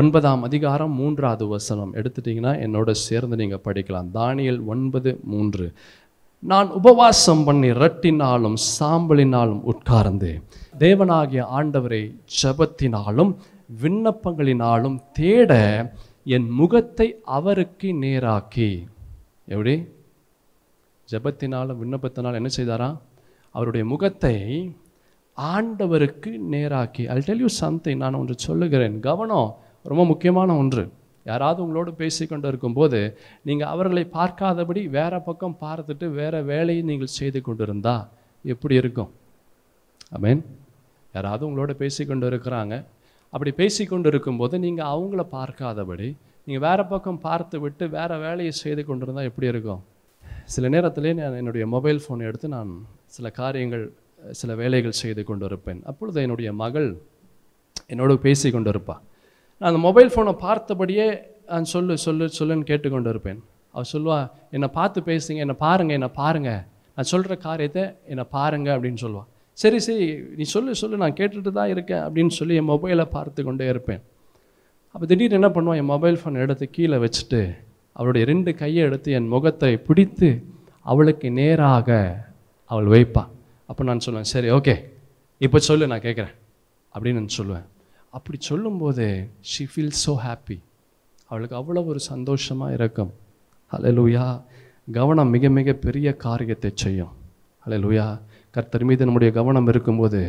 [0.00, 5.66] ஒன்பதாம் அதிகாரம் மூன்றாவது வசனம் எடுத்துட்டிங்கன்னா என்னோட சேர்ந்து நீங்கள் படிக்கலாம் தானியல் ஒன்பது மூன்று
[6.42, 10.30] நான் உபவாசம் பண்ணி ரட்டினாலும் சாம்பலினாலும் உட்கார்ந்து
[10.78, 12.02] தேவனாகிய ஆண்டவரை
[12.36, 13.32] ஜபத்தினாலும்
[13.76, 15.52] விண்ணப்பங்களினாலும் தேட
[16.26, 18.70] என் முகத்தை அவருக்கு நேராக்கி
[19.48, 19.74] எப்படி
[21.08, 22.96] ஜபத்தினாலும் விண்ணப்பத்தினாலும் என்ன செய்தாராம்
[23.56, 24.36] அவருடைய முகத்தை
[25.38, 29.48] ஆண்டவருக்கு நேராக்கி ஐ டெல் யூ சம்திங் நான் ஒன்று சொல்லுகிறேன் கவனம்
[29.84, 30.84] ரொம்ப முக்கியமான ஒன்று
[31.26, 33.00] யாராவது உங்களோடு பேசிக்கொண்டு இருக்கும்போது
[33.42, 37.96] நீங்கள் அவர்களை பார்க்காதபடி வேறு பக்கம் பார்த்துட்டு வேறு வேலையை நீங்கள் செய்து கொண்டிருந்தா
[38.44, 39.10] எப்படி இருக்கும்
[40.12, 40.42] ஐ மீன்
[41.14, 42.74] யாராவது உங்களோட பேசிக்கொண்டு இருக்கிறாங்க
[43.32, 46.08] அப்படி பேசிக்கொண்டு இருக்கும்போது நீங்கள் அவங்கள பார்க்காதபடி
[46.46, 49.82] நீங்கள் வேறு பக்கம் பார்த்து விட்டு வேறு வேலையை செய்து கொண்டிருந்தால் எப்படி இருக்கும்
[50.46, 52.72] சில நேரத்துலேயே நான் என்னுடைய மொபைல் ஃபோன் எடுத்து நான்
[53.16, 53.84] சில காரியங்கள்
[54.32, 56.88] சில வேலைகள் செய்து கொண்டிருப்பேன் அப்பொழுது என்னுடைய மகள்
[57.86, 59.02] என்னோடு பேசி இருப்பாள்
[59.60, 61.06] நான் அந்த மொபைல் ஃபோனை பார்த்தபடியே
[61.46, 63.40] நான் சொல்லு சொல்லு சொல்லுன்னு கேட்டுக்கொண்டு இருப்பேன்
[63.74, 64.18] அவள் சொல்லுவா
[64.50, 66.62] என்னை பார்த்து பேசுங்க என்னை பாருங்கள் என்னை பாருங்கள்
[66.96, 69.28] நான் சொல்கிற காரியத்தை என்னை பாருங்கள் அப்படின்னு சொல்லுவாள்
[69.58, 70.06] சரி சரி
[70.36, 74.02] நீ சொல்லு சொல்லு நான் கேட்டுட்டு தான் இருக்கேன் அப்படின்னு சொல்லி என் மொபைலை பார்த்து கொண்டே இருப்பேன்
[74.94, 77.40] அப்போ திடீர்னு என்ன பண்ணுவான் என் மொபைல் ஃபோன் எடுத்து கீழே வச்சுட்டு
[77.96, 80.28] அவளுடைய ரெண்டு கையை எடுத்து என் முகத்தை பிடித்து
[80.86, 81.90] அவளுக்கு நேராக
[82.70, 83.24] அவள் வைப்பா
[83.68, 84.74] அப்போ நான் சொல்லுவேன் சரி ஓகே
[85.40, 86.34] இப்போ சொல்லு நான் கேட்குறேன்
[86.94, 87.66] அப்படின்னு நான் சொல்லுவேன்
[88.12, 89.06] அப்படி சொல்லும்போது
[89.40, 90.58] ஷி ஃபீல் ஸோ ஹாப்பி
[91.30, 93.12] அவளுக்கு அவ்வளோ ஒரு சந்தோஷமாக இருக்கும்
[93.92, 94.26] லூயா
[94.88, 97.14] கவனம் மிக மிக பெரிய காரியத்தை செய்யும்
[97.66, 98.06] அலலுயா
[98.54, 100.20] கர்த்தர் மீது நம்முடைய கவனம் இருக்கும்போது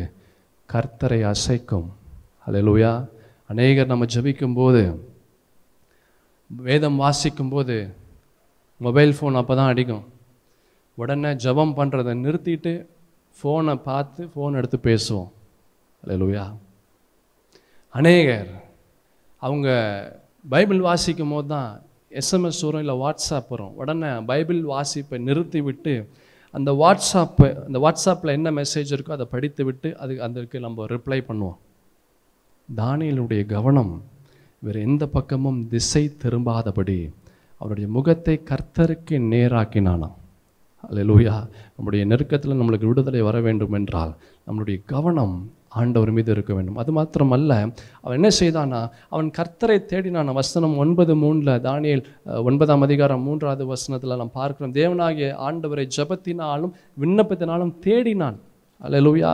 [0.68, 1.88] கர்த்தரை அசைக்கும்
[2.46, 2.92] அலலுயா
[3.46, 4.82] அநேகர் நம்ம ஜபிக்கும்போது
[6.50, 7.76] வேதம் வாசிக்கும்போது
[8.80, 10.04] மொபைல் ஃபோன் அப்போ தான் அடிக்கும்
[10.98, 12.72] உடனே ஜபம் பண்ணுறதை நிறுத்திட்டு
[13.36, 15.28] ஃபோனை பார்த்து ஃபோன் எடுத்து பேசுவோம்
[16.02, 16.46] இல்லையா
[17.94, 18.50] அநேகர்
[19.42, 19.68] அவங்க
[20.44, 21.70] பைபிள் வாசிக்கும் போது தான்
[22.12, 25.94] எஸ்எம்எஸ் வரும் இல்லை வாட்ஸ்அப் வரும் உடனே பைபிள் வாசிப்பை நிறுத்தி விட்டு
[26.54, 31.58] அந்த வாட்ஸ்அப்பு அந்த வாட்ஸ்அப்பில் என்ன மெசேஜ் இருக்கோ அதை படித்து விட்டு அது அதற்கு நம்ம ரிப்ளை பண்ணுவோம்
[32.68, 33.92] தானியலுடைய கவனம்
[34.62, 36.98] வேறு எந்த பக்கமும் திசை திரும்பாதபடி
[37.60, 40.08] அவருடைய முகத்தை கர்த்தருக்கு நேராக்கினானா
[40.84, 41.36] அல்லூயா
[41.76, 44.12] நம்முடைய நெருக்கத்தில் நம்மளுக்கு விடுதலை வர வேண்டும் என்றால்
[44.46, 45.36] நம்மளுடைய கவனம்
[45.76, 47.52] ஆண்டவர் மீது இருக்க வேண்டும் அது மாத்திரமல்ல
[48.02, 48.80] அவன் என்ன செய்தானா
[49.08, 52.02] அவன் கர்த்தரை தேடினான் வசனம் ஒன்பது மூணில் தானியல்
[52.42, 56.72] ஒன்பதாம் அதிகாரம் மூன்றாவது வசனத்தில் நாம் பார்க்கிறோம் தேவனாகிய ஆண்டவரை ஜபத்தினாலும்
[57.00, 58.38] விண்ணப்பத்தினாலும் தேடினான்
[58.80, 59.32] அல்லூயா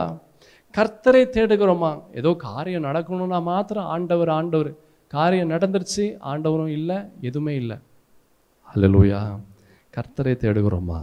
[0.73, 4.71] கர்த்தரை தேடுகிறோமா ஏதோ காரியம் நடக்கணும்னா மாத்திரம் ஆண்டவர் ஆண்டவர்
[5.13, 6.97] காரியம் நடந்துருச்சு ஆண்டவரும் இல்லை
[7.21, 7.77] எதுவுமே இல்லை
[8.67, 9.21] அல்லூயா
[9.93, 10.99] கர்த்தரை தேடுகிறோமா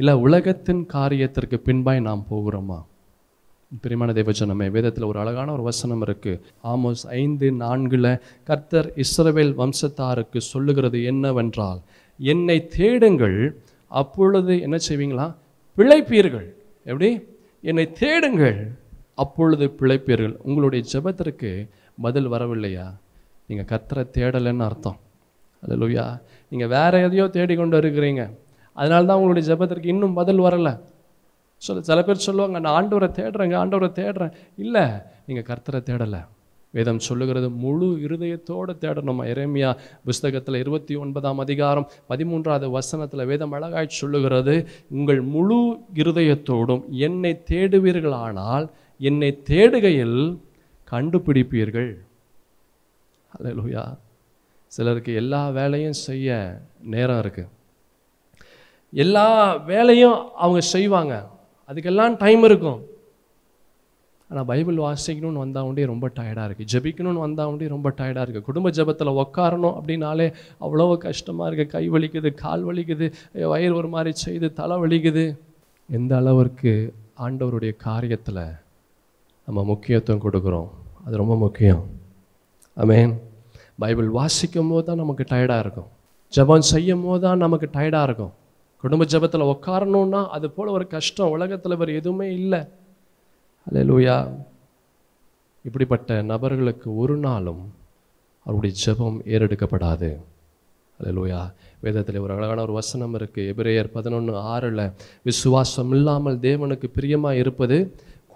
[0.00, 2.78] இல்லை உலகத்தின் காரியத்திற்கு பின்பாய் நாம் போகிறோமா
[3.82, 6.40] பிரிமான தேவச்சனமே வேதத்தில் ஒரு அழகான ஒரு வசனம் இருக்குது
[6.64, 8.10] ஆமோஸ் ஐந்து நான்கில்
[8.44, 11.80] கர்த்தர் இஸ்ரவேல் வம்சத்தாருக்கு சொல்லுகிறது என்னவென்றால்
[12.20, 13.38] என்னை தேடுங்கள்
[13.90, 15.26] அப்பொழுது என்ன செய்வீங்களா
[15.76, 16.48] பிழைப்பீர்கள்
[16.86, 17.10] எப்படி
[17.64, 18.58] என்னை தேடுங்கள்
[19.14, 21.50] அப்பொழுது பிழைப்பீர்கள் உங்களுடைய ஜபத்திற்கு
[21.98, 22.86] பதில் வரவில்லையா
[23.48, 24.98] நீங்கள் கத்திர தேடலைன்னு அர்த்தம்
[25.62, 26.06] அது லூயா
[26.52, 28.22] நீங்கள் வேற எதையோ தேடிக்கொண்டு இருக்கிறீங்க
[28.76, 30.72] அதனால்தான் தான் உங்களுடைய ஜபத்திற்கு இன்னும் பதில் வரலை
[31.62, 34.32] சொல்ல சில பேர் சொல்லுவாங்க நான் ஆண்டவரை தேடுறேங்க ஆண்டவரை தேடுறேன்
[34.56, 34.84] இல்லை
[35.26, 36.22] நீங்கள் கர்த்தரை தேடலை
[36.74, 39.68] வேதம் சொல்லுகிறது முழு இருதயத்தோடு தேடணும் இரேமியா
[40.04, 44.54] புஸ்தகத்தில் இருபத்தி ஒன்பதாம் அதிகாரம் பதிமூன்றாவது வசனத்தில் வேதம் அழகாய் சொல்லுகிறது
[44.90, 45.58] உங்கள் முழு
[45.94, 48.66] இருதயத்தோடும் என்னை தேடுவீர்களானால்
[49.00, 50.18] என்னை தேடுகையில்
[50.88, 51.92] கண்டுபிடிப்பீர்கள்
[53.30, 53.84] அல்லையா
[54.72, 56.28] சிலருக்கு எல்லா வேலையும் செய்ய
[56.86, 57.50] நேரம் இருக்குது
[58.94, 59.28] எல்லா
[59.66, 61.14] வேலையும் அவங்க செய்வாங்க
[61.70, 62.80] அதுக்கெல்லாம் டைம் இருக்கும்
[64.30, 68.70] ஆனால் பைபிள் வாசிக்கணும்னு வந்தால் உண்டே ரொம்ப டயர்டாக இருக்குது ஜபிக்கணும்னு வந்தால் உண்டே ரொம்ப டயர்டாக இருக்குது குடும்ப
[68.70, 70.26] ஜபத்தில் உட்காரணும் அப்படின்னாலே
[70.60, 73.08] அவ்வளோ கஷ்டமாக இருக்குது கை வலிக்குது கால் வலிக்குது
[73.46, 75.24] வயிறு ஒரு மாதிரி செய்து தலை வலிக்குது
[75.88, 76.72] எந்த அளவிற்கு
[77.20, 78.44] ஆண்டவருடைய காரியத்தில்
[79.48, 80.70] நம்ம முக்கியத்துவம் கொடுக்குறோம்
[81.04, 81.82] அது ரொம்ப முக்கியம்
[82.76, 83.12] அமேன்
[83.78, 85.90] பைபிள் வாசிக்கும் போது தான் நமக்கு டயர்டாக இருக்கும்
[86.32, 88.32] ஜபம் செய்யும் போது தான் நமக்கு டயர்டாக இருக்கும்
[88.84, 92.60] குடும்ப ஜபத்தில் உட்காரணும்னா அது போல் ஒரு கஷ்டம் உலகத்தில் வேறு எதுவுமே இல்லை
[93.66, 94.16] அல்ல லூயா
[95.64, 97.62] இப்படிப்பட்ட நபர்களுக்கு ஒரு நாளும்
[98.46, 100.10] அவருடைய ஜபம் ஏறெடுக்கப்படாது
[101.00, 101.40] லூயா
[101.80, 104.84] வேதத்தில் ஒரு அழகான ஒரு வசனம் இருக்குது எபிரேயர் பதினொன்று ஆறில்
[105.22, 107.78] விசுவாசம் இல்லாமல் தேவனுக்கு பிரியமாக இருப்பது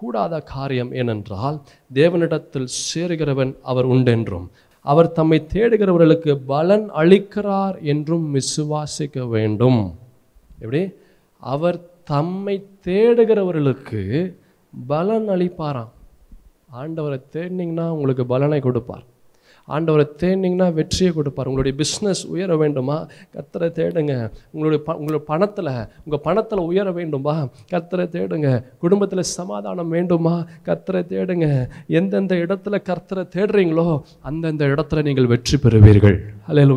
[0.00, 1.55] கூடாத காரியம் ஏனென்றால்
[1.91, 4.45] தேவனிடத்தில் சேருகிறவன் அவர் உண்டென்றும்
[4.85, 9.81] அவர் தம்மை தேடுகிறவர்களுக்கு பலன் அளிக்கிறார் என்றும் விசுவாசிக்க வேண்டும்
[10.59, 10.81] எப்படி
[11.41, 11.77] அவர்
[12.03, 12.55] தம்மை
[12.87, 14.01] தேடுகிறவர்களுக்கு
[14.73, 15.93] பலன் அளிப்பாராம்
[16.73, 19.05] ஆண்டவரை தேடினீங்கன்னா உங்களுக்கு பலனை கொடுப்பார்
[19.69, 22.97] ஆண்டவரை தேடினீங்கன்னா வெற்றியை கொடுப்பார் உங்களுடைய பிஸ்னஸ் உயர வேண்டுமா
[23.35, 24.13] கத்தரை தேடுங்க
[24.51, 25.71] உங்களுடைய ப உங்களுடைய பணத்தில்
[26.03, 27.35] உங்கள் பணத்தில் உயர வேண்டுமா
[27.71, 28.49] கத்தரை தேடுங்க
[28.79, 30.35] குடும்பத்தில் சமாதானம் வேண்டுமா
[30.65, 31.47] கத்தரை தேடுங்க
[31.93, 33.87] எந்தெந்த இடத்துல கர்த்தரை தேடுறீங்களோ
[34.23, 36.19] அந்தந்த இடத்துல நீங்கள் வெற்றி பெறுவீர்கள்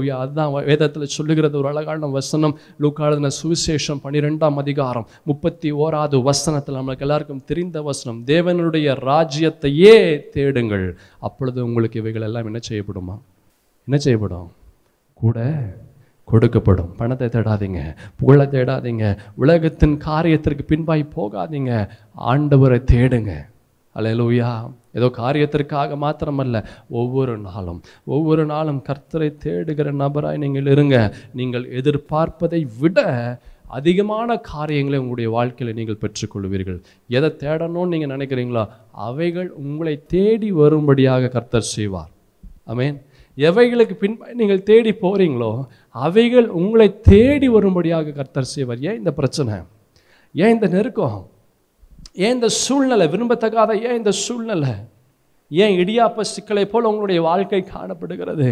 [0.00, 7.07] உயா அதுதான் வேதத்தில் சொல்லுகிறது ஒரு அழகான வசனம் லூக்காளதின சுவிசேஷம் பன்னிரெண்டாம் அதிகாரம் முப்பத்தி ஓராது வசனத்தில் நம்மளுக்கு
[7.07, 9.97] எல்லாருக்கும் தெரிந்த வசனம் தேவனுடைய ராஜ்யத்தையே
[10.35, 10.87] தேடுங்கள்
[11.21, 13.17] அப்பொழுது உங்களுக்கு இவைகள் எல்லாம் என்ன செய்ய செய்யப்படுமா
[13.89, 14.51] என்ன செய்யப்படும்
[15.21, 15.39] கூட
[16.29, 17.81] கொடுக்கப்படும் பணத்தை தேடாதீங்க
[18.21, 19.07] புகழை தேடாதீங்க
[19.37, 21.73] உலகத்தின் காரியத்திற்கு பின்பாய் போகாதீங்க
[22.31, 23.33] ஆண்டவரை தேடுங்க
[23.97, 24.51] அலையலூயா
[24.93, 26.57] ஏதோ காரியத்திற்காக மாத்திரமல்ல
[26.91, 27.81] ஒவ்வொரு நாளும்
[28.07, 30.97] ஒவ்வொரு நாளும் கர்த்தரை தேடுகிற நபராய் நீங்கள் இருங்க
[31.33, 33.01] நீங்கள் எதிர்பார்ப்பதை விட
[33.71, 36.81] அதிகமான காரியங்களை உங்களுடைய வாழ்க்கையில் நீங்கள் பெற்றுக்கொள்வீர்கள்
[37.11, 38.65] எதை தேடணும்னு நீங்கள் நினைக்கிறீங்களோ
[39.03, 42.12] அவைகள் உங்களை தேடி வரும்படியாக கர்த்தர் செய்வார்
[42.73, 42.99] அமேன்
[43.39, 45.51] எவைகளுக்கு பின்பு நீங்கள் தேடி போகிறீங்களோ
[46.01, 49.57] அவைகள் உங்களை தேடி வரும்படியாக கர்த்தர் செய்வார் ஏன் இந்த பிரச்சனை
[50.35, 51.21] ஏன் இந்த நெருக்கம்
[52.17, 54.73] ஏன் இந்த சூழ்நிலை விரும்பத்தக்காத ஏன் இந்த சூழ்நிலை
[55.51, 58.47] ஏன் இடியாப்ப சிக்கலை போல் உங்களுடைய வாழ்க்கை காணப்படுகிறது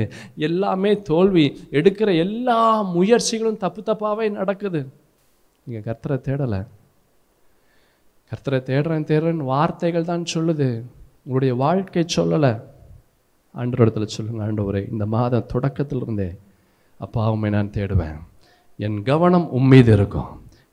[0.38, 1.44] எல்லாமே தோல்வி
[1.72, 2.58] எடுக்கிற எல்லா
[2.94, 4.80] முயற்சிகளும் தப்பு தப்பாகவே நடக்குது
[5.66, 6.61] நீங்கள் கர்த்தரை தேடலை
[8.32, 10.68] கர்த்தரை தேடுறேன் தேடுறேன் வார்த்தைகள் தான் சொல்லுது
[11.24, 12.52] உங்களுடைய வாழ்க்கை சொல்லலை
[13.54, 16.30] ஆண்டோட இடத்துல சொல்லுங்கள் ஆண்டவரே இந்த மாதம் தொடக்கத்திலிருந்தே
[17.00, 18.18] அப்பாவுமே நான் தேடுவேன்
[18.78, 20.30] என் கவனம் உம்மீது இருக்கும்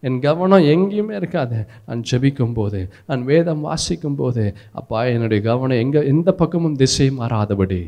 [0.04, 4.44] என் கவனம் எங்கேயுமே இருக்காது நான் ஜபிக்கும் போது நான் வேதம் வாசிக்கும் போது
[4.72, 7.82] அப்பா என்னுடைய கவனம் எங்கே எந்த பக்கமும் திசை மாறாதபடி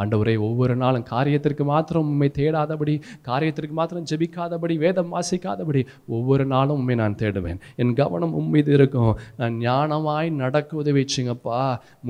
[0.00, 2.94] ஆண்டவரே ஒவ்வொரு நாளும் காரியத்திற்கு மாத்திரம் உண்மை தேடாதபடி
[3.26, 5.86] காரியத்திற்கு மாத்திரம் ஜெபிக்காதபடி வேதம் வாசிக்காதபடி
[6.06, 11.04] ஒவ்வொரு நாளும் உண்மை நான் தேடுவேன் என் கவனம் உண்மைது இருக்கும் நான் ஞானமாய் நடக்க உதவி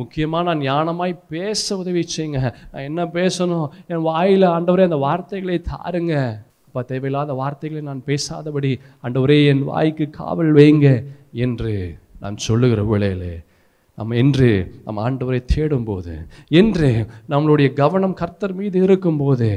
[0.00, 2.05] முக்கியமாக நான் ஞானமாய் பேச உதவி
[2.73, 6.15] நான் என்ன பேசணும் என் வாயில் ஆண்டவரே அந்த வார்த்தைகளை தாருங்க
[6.67, 8.73] அப்போ தேவையில்லாத வார்த்தைகளை நான் பேசாதபடி
[9.05, 10.89] ஆண்டவரே என் வாய்க்கு காவல் வைங்க
[11.33, 11.73] என்று
[12.21, 13.33] நான் சொல்லுகிற வேளையிலே
[14.01, 14.49] நம்ம என்று
[14.85, 16.15] நம் ஆண்டவரை தேடும்போது
[16.53, 16.91] என்று
[17.29, 19.51] நம்மளுடைய கவனம் கர்த்தர் மீது இருக்கும்போது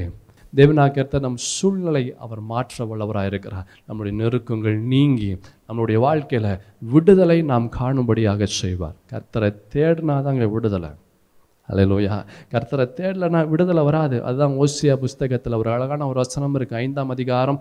[0.90, 5.32] கர்த்தர் நம் சூழ்நிலை அவர் மாற்ற வல்லவராக இருக்கிறார் நம்முடைய நெருக்கங்கள் நீங்கி
[5.68, 6.52] நம்மளுடைய வாழ்க்கையில்
[6.88, 10.92] விடுதலை நாம் காணும்படியாக செய்வார் கர்த்தரை தேடினாதாங்க விடுதலை
[11.70, 12.16] அலையலோயா
[12.54, 17.60] கர்த்தரை தேடலன்னா விடுதலை வராது அதுதான் ஓசியா புஸ்தகத்தில் ஒரு அழகான ஒரு வசனம் இருக்குது ஐந்தாம் அதிகாரம்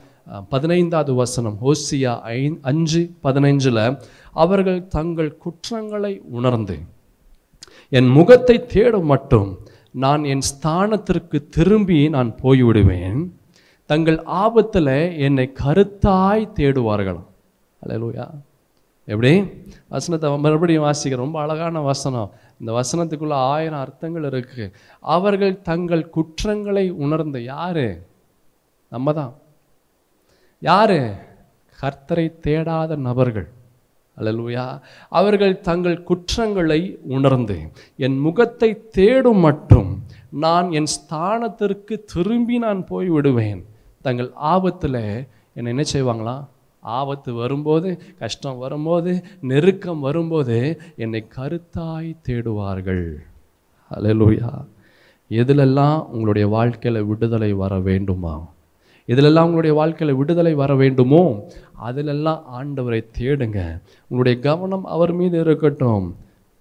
[0.48, 2.38] பதினைந்தாவது வசனம் ஓசியா ஐ
[2.62, 3.82] அஞ்சு பதினைஞ்சில்
[4.36, 6.76] அவர்கள் தங்கள் குற்றங்களை உணர்ந்து
[7.92, 9.48] என் முகத்தை தேடும் மட்டும்
[9.94, 13.20] நான் என் ஸ்தானத்திற்கு திரும்பி நான் போய்விடுவேன்
[13.90, 14.94] தங்கள் ஆபத்தில்
[15.18, 17.28] என்னை கருத்தாய் தேடுவார்களாம்
[17.82, 18.26] அலையலோயா
[19.08, 19.30] எப்படி
[19.88, 22.28] வசனத்தை மறுபடியும் வாசிக்கிறேன் ரொம்ப அழகான வசனம்
[22.62, 24.64] இந்த வசனத்துக்குள்ள ஆயிரம் அர்த்தங்கள் இருக்கு
[25.12, 27.88] அவர்கள் தங்கள் குற்றங்களை உணர்ந்த யாரு
[28.92, 29.32] நம்ம தான்
[30.62, 30.98] யாரு
[31.78, 33.48] கர்த்தரை தேடாத நபர்கள்
[34.16, 34.66] அலலுயா
[35.12, 36.80] அவர்கள் தங்கள் குற்றங்களை
[37.08, 37.56] உணர்ந்து
[37.98, 39.90] என் முகத்தை தேடும் மற்றும்
[40.36, 43.62] நான் என் ஸ்தானத்திற்கு திரும்பி நான் போய் விடுவேன்
[44.04, 45.02] தங்கள் ஆபத்தில்
[45.56, 46.36] என்னை என்ன செய்வாங்களா
[46.82, 47.88] ஆபத்து வரும்போது
[48.18, 49.12] கஷ்டம் வரும்போது
[49.42, 50.56] நெருக்கம் வரும்போது
[50.96, 53.06] என்னை கருத்தாய் தேடுவார்கள்
[53.90, 54.50] அலலூயா
[55.30, 58.34] எதிலெல்லாம் உங்களுடைய வாழ்க்கையில் விடுதலை வர வேண்டுமா
[59.08, 61.22] இதிலெல்லாம் உங்களுடைய வாழ்க்கையில் விடுதலை வர வேண்டுமோ
[61.82, 63.60] அதிலெல்லாம் ஆண்டவரை தேடுங்க
[64.10, 66.06] உங்களுடைய கவனம் அவர் மீது இருக்கட்டும்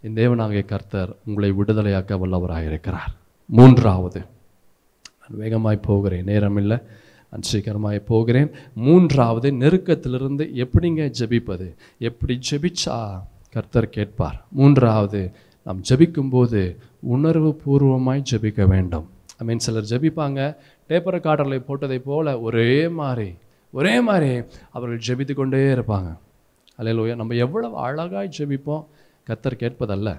[0.03, 3.11] என் தேவநாகை கர்த்தர் உங்களை விடுதலையாக்க வல்லவராக இருக்கிறார்
[3.49, 4.21] மூன்றாவது
[5.19, 6.77] நான் வேகமாய் போகிறேன் நேரமில்லை
[7.33, 8.49] நான் சீக்கிரமாக போகிறேன்
[8.81, 11.67] மூன்றாவது நெருக்கத்திலிருந்து எப்படிங்க ஜபிப்பது
[12.01, 12.97] எப்படி ஜபிச்சா
[13.55, 15.21] கர்த்தர் கேட்பார் மூன்றாவது
[15.65, 16.61] நாம் ஜபிக்கும்போது
[17.07, 19.07] உணர்வு பூர்வமாய் ஜபிக்க வேண்டும்
[19.39, 20.39] ஐ மீன் சிலர் ஜபிப்பாங்க
[20.89, 22.67] டேப்பர் காட்டர்களை போட்டதை போல் ஒரே
[22.95, 23.29] மாதிரி
[23.73, 24.31] ஒரே மாதிரி
[24.71, 26.09] அவர்கள் ஜபித்து கொண்டே இருப்பாங்க
[26.79, 28.85] அலையிலோயா நம்ம எவ்வளவு அழகாய் ஜபிப்போம்
[29.27, 30.09] கர்த்தர் கேட்பதல்ல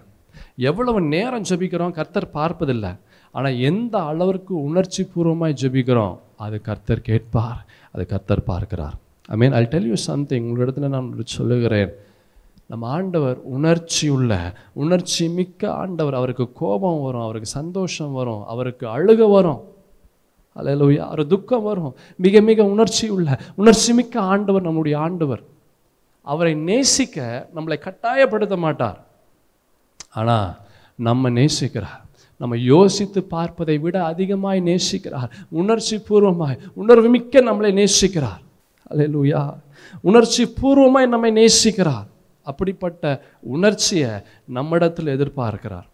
[0.62, 2.92] எவ்வளவு நேரம் ஜபிக்கிறோம் கர்த்தர் பார்ப்பதில்லை
[3.34, 6.16] ஆனால் எந்த அளவிற்கு உணர்ச்சி பூர்வமாய் ஜபிக்கிறோம்
[6.42, 7.60] அது கர்த்தர் கேட்பார்
[7.94, 8.96] அது கர்த்தர் பார்க்கிறார்
[9.28, 11.92] I mean I tell you something உங்களிடத்துல நான் சொல்லுகிறேன்
[12.70, 14.32] நம்ம ஆண்டவர் உணர்ச்சி உள்ள
[14.74, 19.60] உணர்ச்சி மிக்க ஆண்டவர் அவருக்கு கோபம் வரும் அவருக்கு சந்தோஷம் வரும் அவருக்கு அழுக வரும்
[20.56, 21.92] அல்ல ஒரு துக்கம் வரும்
[22.16, 23.38] மிக மிக உணர்ச்சி உள்ள
[23.54, 25.42] உணர்ச்சி மிக்க ஆண்டவர் நம்முடைய ஆண்டவர்
[26.26, 27.18] அவரை நேசிக்க
[27.54, 28.98] நம்மளை கட்டாயப்படுத்த மாட்டார்
[30.12, 30.48] ஆனால்
[30.98, 32.00] நம்ம நேசிக்கிறார்
[32.42, 35.30] நம்ம யோசித்து பார்ப்பதை விட அதிகமாய் நேசிக்கிறார்
[35.52, 38.42] உணர்ச்சி பூர்வமாய் உணர்வு மிக்க நம்மளை நேசிக்கிறார்
[38.90, 39.42] அலே லூயா
[40.04, 42.08] உணர்ச்சி பூர்வமாய் நம்மை நேசிக்கிறார்
[42.46, 43.04] அப்படிப்பட்ட
[43.46, 44.12] உணர்ச்சியை
[44.48, 45.88] நம்மிடத்தில் எதிர்பார்க்கிறார்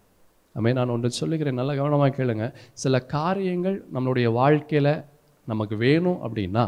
[0.55, 2.45] அமே நான் ஒன்று சொல்லுகிறேன் நல்லா கவனமாக கேளுங்க
[2.73, 4.93] சில காரியங்கள் நம்மளுடைய வாழ்க்கையில்
[5.47, 6.65] நமக்கு வேணும் அப்படின்னா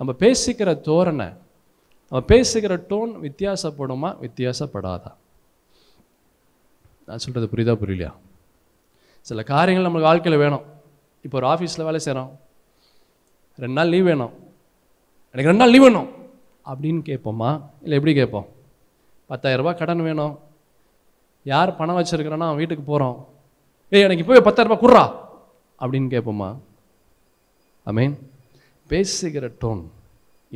[0.00, 1.28] நம்ம பேசிக்கிற தோரணை
[2.12, 5.12] நம்ம பேசுகிற டோன் வித்தியாசப்படுமா வித்தியாசப்படாதா
[7.08, 8.12] நான் சொல்கிறது புரியுதா புரியலையா
[9.26, 10.64] சில காரியங்கள் நம்மளுக்கு வாழ்க்கையில் வேணும்
[11.24, 12.30] இப்போ ஒரு ஆஃபீஸில் வேலை செய்கிறோம்
[13.58, 14.34] ரெண்டு நாள் லீவ் வேணும்
[15.34, 16.08] எனக்கு ரெண்டு நாள் லீவ் வேணும்
[16.66, 17.50] அப்படின்னு கேட்போம்மா
[17.82, 18.46] இல்லை எப்படி கேட்போம்
[19.30, 20.34] பத்தாயிரரூபா கடன் வேணும்
[21.46, 23.16] யார் பணம் வச்சுருக்கிறோன்னா அவன் வீட்டுக்கு போகிறோம்
[23.92, 25.04] ஏய் எனக்கு இப்போவே பத்தாயிரரூபா குர்றா
[25.78, 26.50] அப்படின்னு கேட்போம்மா
[27.86, 28.14] ஐ மீன்
[28.90, 29.82] பேசுகிற டோன்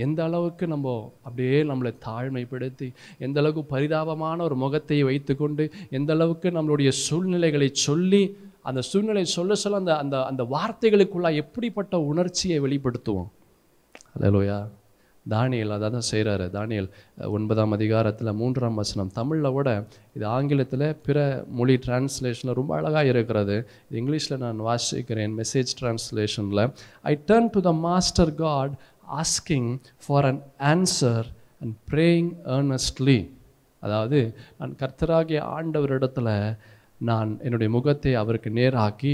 [0.00, 0.88] எந்த அளவுக்கு நம்ம
[1.24, 2.88] அப்படியே நம்மளை தாழ்மைப்படுத்தி
[3.18, 5.64] எந்த அளவுக்கு பரிதாபமான ஒரு முகத்தை வைத்துக்கொண்டு
[5.90, 8.22] எந்த அளவுக்கு நம்மளுடைய சூழ்நிலைகளை சொல்லி
[8.64, 13.30] அந்த சூழ்நிலை சொல்ல சொல்ல அந்த அந்த அந்த வார்த்தைகளுக்குள்ளே எப்படிப்பட்ட உணர்ச்சியை வெளிப்படுத்துவோம்
[14.30, 14.58] லோயா
[15.26, 16.88] தானியல் அதை தான் செய்கிறாரு தானியல்
[17.28, 19.68] ஒன்பதாம் அதிகாரத்தில் மூன்றாம் வசனம் தமிழில் விட
[20.14, 21.18] இது ஆங்கிலத்தில் பிற
[21.50, 23.56] மொழி டிரான்ஸ்லேஷனில் ரொம்ப அழகாக இருக்கிறது
[23.92, 26.64] இங்கிலீஷில் நான் வாசிக்கிறேன் மெசேஜ் டிரான்ஸ்லேஷனில்
[27.04, 28.74] I turn to the master God
[29.20, 29.70] asking
[30.06, 30.42] for an
[30.70, 31.28] answer
[31.60, 33.18] and praying earnestly
[33.82, 34.20] அதாவது
[34.58, 36.34] நான் கர்த்தராகிய ஆண்டவரிடத்தில்
[37.00, 39.12] நான் என்னுடைய முகத்தை அவருக்கு நேராக்கி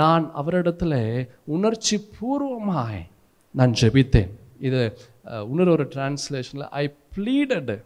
[0.00, 0.94] நான் அவரிடத்துல
[1.44, 3.02] உணர்ச்சி பூர்வமாய்
[3.54, 4.30] நான் ஜெபித்தேன்
[4.58, 4.80] இது
[5.42, 7.76] இன்னொரு ஒரு டிரான்ஸ்லேஷனில் ஐ ப்ளீடடு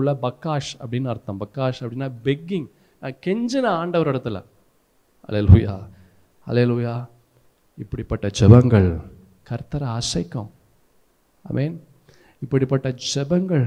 [0.00, 2.68] உள்ள பக்காஷ் அப்படின்னு அர்த்தம் பக்காஷ் அப்படின்னா பெக்கிங்
[3.02, 4.40] நான் கெஞ்சின ஆண்டவர் இடத்துல
[5.28, 5.76] அலையலுயா
[6.46, 6.94] அலையலுயா
[7.78, 8.88] இப்படிப்பட்ட ஜபங்கள்
[9.42, 10.50] கர்த்தர் அசைக்கும்
[11.44, 11.76] மீன்
[12.42, 13.66] இப்படிப்பட்ட ஜபங்கள்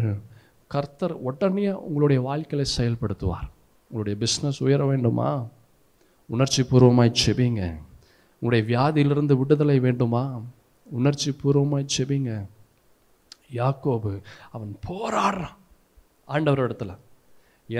[0.71, 3.49] கர்த்தர் உடனே உங்களுடைய வாழ்க்கையில் செயல்படுத்துவார்
[3.91, 5.29] உங்களுடைய பிஸ்னஸ் உயர வேண்டுமா
[6.29, 7.61] உணர்ச்சி பூர்வமாய் செபிங்க
[8.41, 10.23] உங்களுடைய வியாதியிலிருந்து விடுதலை வேண்டுமா
[10.87, 12.31] உணர்ச்சி பூர்வமாய் செபிங்க
[13.53, 14.13] யாக்கோபு
[14.51, 15.55] அவன் போராடுறான்
[16.27, 16.93] ஆண்டவர் இடத்துல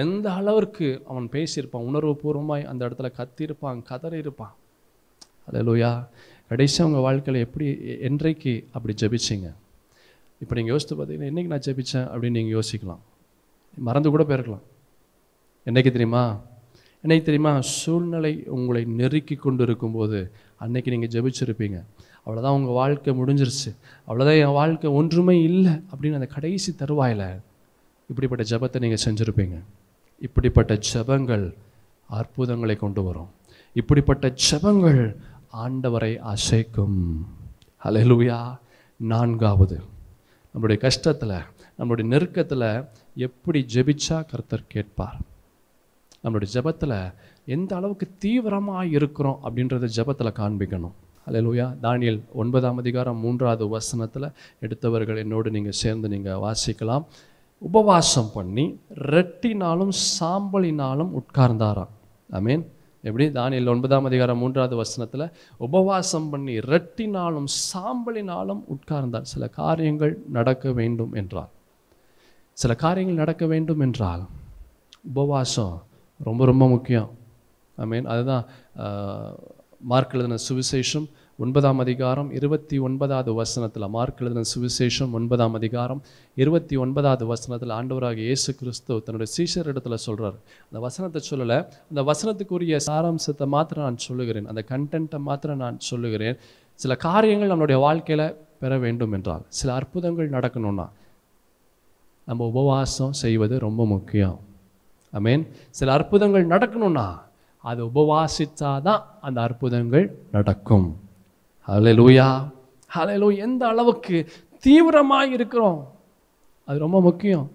[0.00, 4.54] எந்த அளவிற்கு அவன் பேசியிருப்பான் உணர்வு பூர்வமாய் அந்த இடத்துல கத்திருப்பான் கதறி இருப்பான்
[5.64, 5.92] லோயா
[6.52, 7.66] கடைசி அவங்க வாழ்க்கையில் எப்படி
[8.02, 9.50] என்றைக்கு அப்படி ஜபிச்சிங்க
[10.42, 13.04] இப்போ நீங்கள் யோசித்து பார்த்தீங்கன்னா என்றைக்கு நான் ஜபித்தேன் அப்படின்னு நீங்கள் யோசிக்கலாம்
[13.78, 14.66] மறந்து கூட போயிருக்கலாம்
[15.68, 16.24] என்றைக்கு தெரியுமா
[17.04, 20.20] என்னைக்கு தெரியுமா சூழ்நிலை உங்களை நெருக்கி கொண்டு இருக்கும்போது
[20.58, 21.78] அன்னைக்கு நீங்கள் ஜெபிச்சிருப்பீங்க
[22.26, 23.72] அவ்வளோதான் உங்கள் வாழ்க்கை முடிஞ்சிருச்சு
[24.08, 27.28] அவ்வளோதான் என் வாழ்க்கை ஒன்றுமே இல்லை அப்படின்னு அந்த கடைசி தருவாயில்
[28.10, 29.58] இப்படிப்பட்ட ஜபத்தை நீங்கள் செஞ்சுருப்பீங்க
[30.22, 31.46] இப்படிப்பட்ட ஜபங்கள்
[32.10, 33.30] அற்புதங்களை கொண்டு வரும்
[33.76, 35.02] இப்படிப்பட்ட ஜபங்கள்
[35.58, 37.00] ஆண்டவரை அசைக்கும்
[37.82, 38.40] அலையலுயா
[39.00, 39.78] நான்காவது
[40.56, 41.38] நம்மளுடைய கஷ்டத்தில்
[41.80, 42.68] நம்மளுடைய நெருக்கத்தில்
[43.18, 45.18] எப்படி ஜெபிச்சா கர்த்தர் கேட்பார்
[46.26, 46.98] நம்மளுடைய ஜபத்தில்
[47.48, 50.96] எந்த அளவுக்கு தீவிரமாக இருக்கிறோம் அப்படின்றத ஜபத்தில் காண்பிக்கணும்
[51.28, 54.28] லூயா தானியல் ஒன்பதாம் அதிகாரம் மூன்றாவது வசனத்தில்
[54.60, 57.06] எடுத்தவர்கள் என்னோடு நீங்கள் சேர்ந்து நீங்கள் வாசிக்கலாம்
[57.62, 58.66] உபவாசம் பண்ணி
[59.10, 61.94] ரெட்டினாலும் சாம்பலினாலும் உட்கார்ந்தாராம்
[62.30, 62.66] ஐ மீன்
[63.04, 65.26] எப்படி தானியல் ஒன்பதாம் அதிகாரம் மூன்றாவது வசனத்தில்
[65.60, 71.52] உபவாசம் பண்ணி ரெட்டினாலும் சாம்பலினாலும் உட்கார்ந்தார் சில காரியங்கள் நடக்க வேண்டும் என்றார்
[72.58, 74.24] சில காரியங்கள் நடக்க வேண்டும் என்றால்
[75.08, 75.76] உபவாசம்
[76.20, 77.10] ரொம்ப ரொம்ப முக்கியம்
[77.78, 78.44] ஐ மீன் அதுதான்
[79.82, 81.08] மார்க் எழுதின சுவிசேஷம்
[81.40, 86.02] ஒன்பதாம் அதிகாரம் இருபத்தி ஒன்பதாவது வசனத்தில் மார்க் எழுதின சுவிசேஷம் ஒன்பதாம் அதிகாரம்
[86.38, 90.38] இருபத்தி ஒன்பதாவது வசனத்தில் ஆண்டவராக இயேசு கிறிஸ்து தன்னுடைய சீஷர் இடத்துல சொல்கிறார்
[90.66, 91.58] அந்த வசனத்தை சொல்லலை
[91.92, 96.40] அந்த வசனத்துக்குரிய சாராம்சத்தை மாத்திரம் நான் சொல்லுகிறேன் அந்த கண்டென்ட்டை மாத்திரம் நான் சொல்லுகிறேன்
[96.80, 98.28] சில காரியங்கள் நம்மளுடைய வாழ்க்கையில்
[98.60, 100.88] பெற வேண்டும் என்றால் சில அற்புதங்கள் நடக்கணும்னா
[102.28, 104.38] நம்ம உபவாசம் செய்வது ரொம்ப முக்கியம்
[105.20, 105.48] மீன்
[105.70, 107.20] சில அற்புதங்கள் நடக்கணும்னா
[107.60, 110.20] அது உபவாசித்தா தான் அந்த அற்புதங்கள்
[110.32, 110.98] நடக்கும்
[111.68, 112.48] அலையலூயா
[113.18, 114.28] லூ எந்த அளவுக்கு
[114.60, 115.88] தீவிரமாக இருக்கிறோம்
[116.66, 117.52] அது ரொம்ப முக்கியம்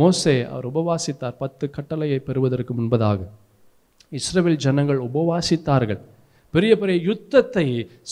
[0.00, 3.20] மோசே அவர் உபவாசித்தார் பத்து கட்டளையை பெறுவதற்கு முன்பதாக
[4.08, 6.00] இஸ்ரேல் ஜனங்கள் உபவாசித்தார்கள்
[6.54, 7.64] பெரிய பெரிய யுத்தத்தை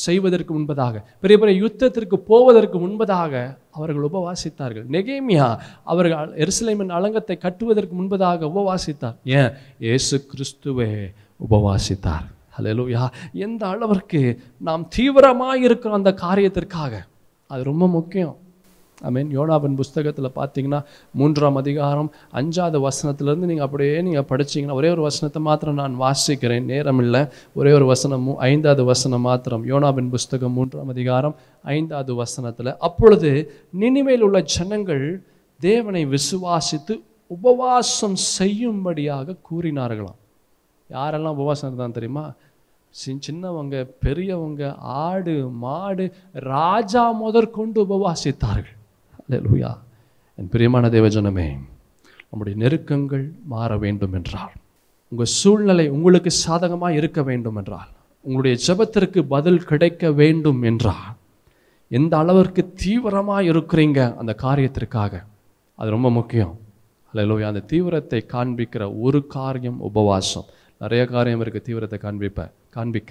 [0.05, 3.33] செய்வதற்கு முன்பதாக பெரிய பெரிய யுத்தத்திற்கு போவதற்கு முன்பதாக
[3.71, 5.49] அவர்கள் உபவாசித்தார்கள் நெகேமியா
[5.85, 9.51] அவர்கள் எருசலேமின் அலங்கத்தை கட்டுவதற்கு முன்பதாக உபவாசித்தார் ஏன்
[9.91, 10.91] ஏசு கிறிஸ்துவே
[11.41, 12.27] உபவாசித்தார்
[12.59, 13.05] ஹலோயா
[13.39, 14.23] எந்த அளவிற்கு
[14.61, 16.95] நாம் தீவிரமாக இருக்கிறோம் அந்த காரியத்திற்காக
[17.51, 18.37] அது ரொம்ப முக்கியம்
[19.01, 20.81] ஐ மீன் யோனாவின் புஸ்தகத்தில் பார்த்தீங்கன்னா
[21.15, 27.01] மூன்றாம் அதிகாரம் அஞ்சாவது வசனத்துலேருந்து நீங்கள் அப்படியே நீங்கள் படிச்சிங்கன்னா ஒரே ஒரு வசனத்தை மாத்திரம் நான் வாசிக்கிறேன் நேரம்
[27.01, 27.23] இல்லை
[27.57, 31.37] ஒரே ஒரு வசனம் ஐந்தாவது வசனம் மாத்திரம் யோனாவின் புஸ்தகம் மூன்றாம் அதிகாரம்
[31.73, 33.33] ஐந்தாவது வசனத்தில் அப்பொழுது
[33.77, 35.05] நினைவில் உள்ள ஜனங்கள்
[35.61, 36.95] தேவனை விசுவாசித்து
[37.31, 40.19] உபவாசம் செய்யும்படியாக கூறினார்களாம்
[40.91, 42.25] யாரெல்லாம் உபவாசம் தான் தெரியுமா
[42.95, 44.63] சின்னவங்க பெரியவங்க
[45.01, 46.05] ஆடு மாடு
[46.49, 48.77] ராஜா முதற்கொண்டு உபவாசித்தார்கள்
[49.37, 49.71] லூயா
[50.39, 51.59] என் பிரியமான தேவஜனமே
[52.31, 54.55] நம்முடைய நெருக்கங்கள் மாற வேண்டும் என்றால்
[55.13, 57.91] உங்கள் சூழ்நிலை உங்களுக்கு சாதகமாக இருக்க வேண்டும் என்றால்
[58.21, 61.17] உங்களுடைய ஜபத்திற்கு பதில் கிடைக்க வேண்டும் என்றால்
[61.89, 65.23] எந்த அளவிற்கு தீவிரமாக இருக்கிறீங்க அந்த காரியத்திற்காக
[65.75, 66.55] அது ரொம்ப முக்கியம்
[67.15, 70.47] அல்லையா அந்த தீவிரத்தை காண்பிக்கிற ஒரு காரியம் உபவாசம்
[70.79, 72.51] நிறைய காரியம் இருக்குது தீவிரத்தை காண்பிப்ப
[72.71, 73.11] காண்பிக்க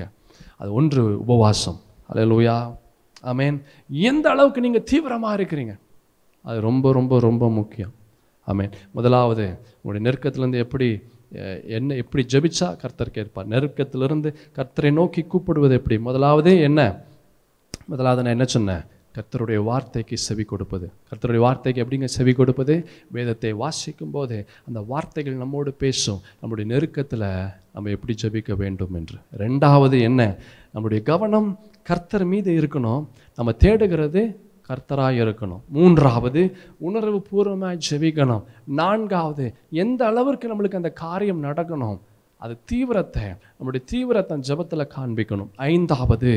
[0.58, 1.80] அது ஒன்று உபவாசம்
[2.10, 2.72] அல்லையா
[3.34, 3.66] மீன்
[3.90, 5.80] எந்த அளவுக்கு நீங்கள் தீவிரமாக இருக்கிறீங்க
[6.46, 7.94] அது ரொம்ப ரொம்ப ரொம்ப முக்கியம்
[8.48, 9.46] ஆமீன் முதலாவது
[9.76, 10.88] உங்களுடைய நெருக்கத்துலேருந்து எப்படி
[11.70, 16.82] என்ன எப்படி ஜபிச்சா கர்த்தர் கேட்பார் நெருக்கத்திலிருந்து கர்த்தரை நோக்கி கூப்பிடுவது எப்படி முதலாவது என்ன
[17.88, 18.86] முதலாவது நான் என்ன சொன்னேன்
[19.16, 22.74] கர்த்தருடைய வார்த்தைக்கு செவி கொடுப்பது கர்த்தருடைய வார்த்தைக்கு எப்படிங்க செவி கொடுப்பது
[23.12, 24.38] வேதத்தை வாசிக்கும் போது
[24.68, 27.26] அந்த வார்த்தைகள் நம்மோடு பேசும் நம்முடைய நெருக்கத்தில்
[27.72, 30.22] நம்ம எப்படி ஜபிக்க வேண்டும் என்று ரெண்டாவது என்ன
[30.72, 31.50] நம்முடைய கவனம்
[31.86, 33.04] கர்த்தர் மீது இருக்கணும்
[33.38, 34.24] நம்ம தேடுகிறது
[34.70, 36.42] கர்த்தராக இருக்கணும் மூன்றாவது
[36.82, 38.46] உணர்வு பூர்வமாக ஜெபிக்கணும்
[38.80, 39.46] நான்காவது
[39.80, 42.00] எந்த அளவிற்கு நம்மளுக்கு அந்த காரியம் நடக்கணும்
[42.42, 43.28] அது தீவிரத்தை
[43.58, 46.34] நம்முடைய தீவிரத்தை ஜபத்தில் காண்பிக்கணும் ஐந்தாவது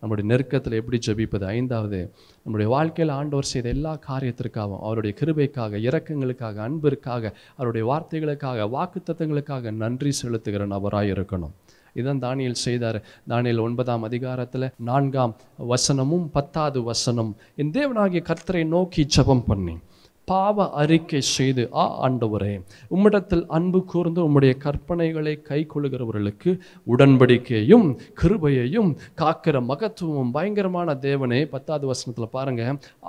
[0.02, 1.98] நம்முடைய நெருக்கத்தில் எப்படி ஜபிப்பது ஐந்தாவது
[2.46, 10.66] நம்முடைய வாழ்க்கையில் ஆண்டவர் செய்த எல்லா காரியத்திற்காகவும் அவருடைய கிருபைக்காக இறக்கங்களுக்காக அன்பிற்காக அவருடைய வார்த்தைகளுக்காக வாக்குத்தத்தங்களுக்காக நன்றி செலுத்துகிற
[10.66, 11.54] நபராக இருக்கணும்
[11.96, 12.98] இதுதான் தானியல் செய்தார்
[13.30, 15.34] தானியல் ஒன்பதாம் அதிகாரத்தில் நான்காம்
[15.70, 17.32] வசனமும் பத்தாவது வசனம்
[17.56, 19.82] என் தேவனாகிய கர்த்தரை நோக்கி ஜபம் பண்ணேன்
[20.28, 22.54] பாவ அறிக்கை செய்து ஆ ஆண்டவரே
[22.90, 26.50] உம்மிடத்தில் அன்பு கூர்ந்து உம்முடைய கற்பனைகளை கை கொள்கிறவர்களுக்கு
[26.86, 27.86] உடன்படிக்கையும்
[28.20, 28.90] கிருபையையும்
[29.20, 32.64] காக்கிற மகத்துவமும் பயங்கரமான தேவனே பத்தாவது வசனத்தில் பாருங்க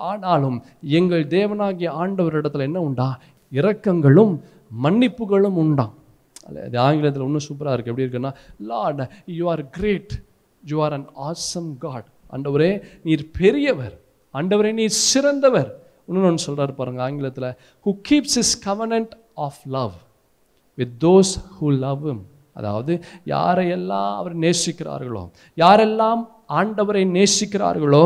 [0.08, 0.60] ஆனாலும்
[0.92, 3.10] எங்கள் தேவனாகிய ஆண்டவரிடத்தில் என்ன உண்டா
[3.52, 4.36] இரக்கங்களும்
[4.84, 5.96] மன்னிப்புகளும் உண்டான்
[6.48, 8.32] அது ஆங்கிலத்தில் இன்னும் சூப்பராக இருக்குது எப்படி இருக்குன்னா
[8.72, 9.02] Lord
[9.38, 10.14] you are great
[10.64, 12.72] you are an awesome God அண்டவரே
[13.04, 13.96] நீர் பெரியவர்
[14.34, 15.70] அண்டவரே நீர் சிறந்தவர்
[16.08, 17.50] இன்னொன்று ஒன்று சொல்கிறார் பாருங்கள் ஆங்கிலத்தில்
[17.86, 19.14] who keeps is covenant
[19.46, 19.96] of love
[20.78, 22.08] with those who love
[22.56, 22.94] அதாவது
[23.26, 25.24] யாரையெல்லாம் அவர் நேசிக்கிறார்களோ
[25.58, 26.22] யாரெல்லாம்
[26.52, 28.06] ஆண்டவரை நேசிக்கிறார்களோ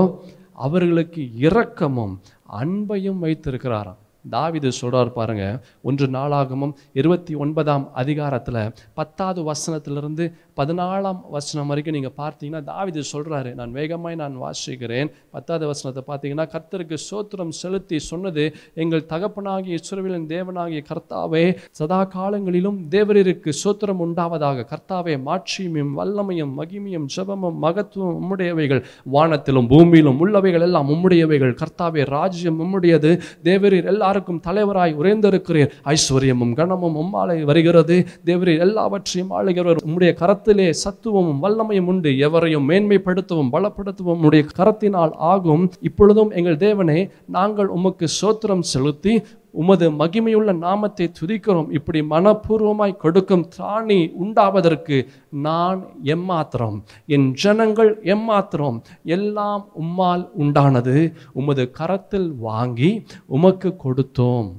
[0.58, 2.16] அவர்களுக்கு இரக்கமும்
[2.62, 4.00] அன்பையும் வைத்திருக்கிறாராம்
[4.26, 5.46] தாவிது சொல்கிறார் பாருங்க
[5.82, 8.62] ஒன்று நாளாகமும் இருபத்தி ஒன்பதாம் அதிகாரத்தில்
[8.94, 10.26] பத்தாவது வசனத்திலிருந்து
[10.62, 16.98] பதினாலாம் வசனம் வரைக்கும் நீங்கள் பார்த்தீங்கன்னா தாவிதை சொல்கிறாரு நான் வேகமாய் நான் வாசிக்கிறேன் பத்தாவது வசனத்தை பார்த்தீங்கன்னா கர்த்தருக்கு
[17.06, 18.44] சோத்திரம் செலுத்தி சொன்னது
[18.76, 21.44] எங்கள் தகப்பனாகிய சுரவிலின் தேவனாகிய கர்த்தாவே
[21.80, 28.82] சதா காலங்களிலும் தேவரிற்கு சோத்திரம் உண்டாவதாக கர்த்தாவே மாட்சியமும் வல்லமையும் மகிமையும் ஜபமும் மகத்துவம் உம்முடையவைகள்
[29.12, 33.12] வானத்திலும் பூமியிலும் உள்ளவைகள் எல்லாம் உம்முடையவைகள் கர்த்தாவே ராஜ்யம் உம்முடையது
[33.44, 37.98] தேவரீர் எல்லாருக்கும் தலைவராய் உறைந்திருக்கிறீர் ஐஸ்வர்யமும் கனமும் உம்மாலை வருகிறது
[38.26, 45.64] தேவரீர் எல்லாவற்றையும் ஆளுகிறவர் உம்முடைய கரத்து கரத்திலே சத்துவமும் வல்லமையும் உண்டு எவரையும் மேன்மைப்படுத்தவும் பலப்படுத்தவும் உடைய கரத்தினால் ஆகும்
[45.82, 46.98] இப்பொழுதும் எங்கள் தேவனே
[47.28, 49.14] நாங்கள் உமக்கு சோத்திரம் செலுத்தி
[49.54, 54.98] உமது மகிமையுள்ள நாமத்தை துதிக்கிறோம் இப்படி மனப்பூர்வமாய் கொடுக்கும் திராணி உண்டாவதற்கு
[55.42, 55.82] நான்
[56.12, 56.78] எம்மாத்திரம்
[57.10, 58.80] என் ஜனங்கள் எம்மாத்திரம்
[59.16, 60.98] எல்லாம் உம்மால் உண்டானது
[61.34, 62.92] உமது கரத்தில் வாங்கி
[63.30, 64.50] உமக்கு கொடுத்தோம்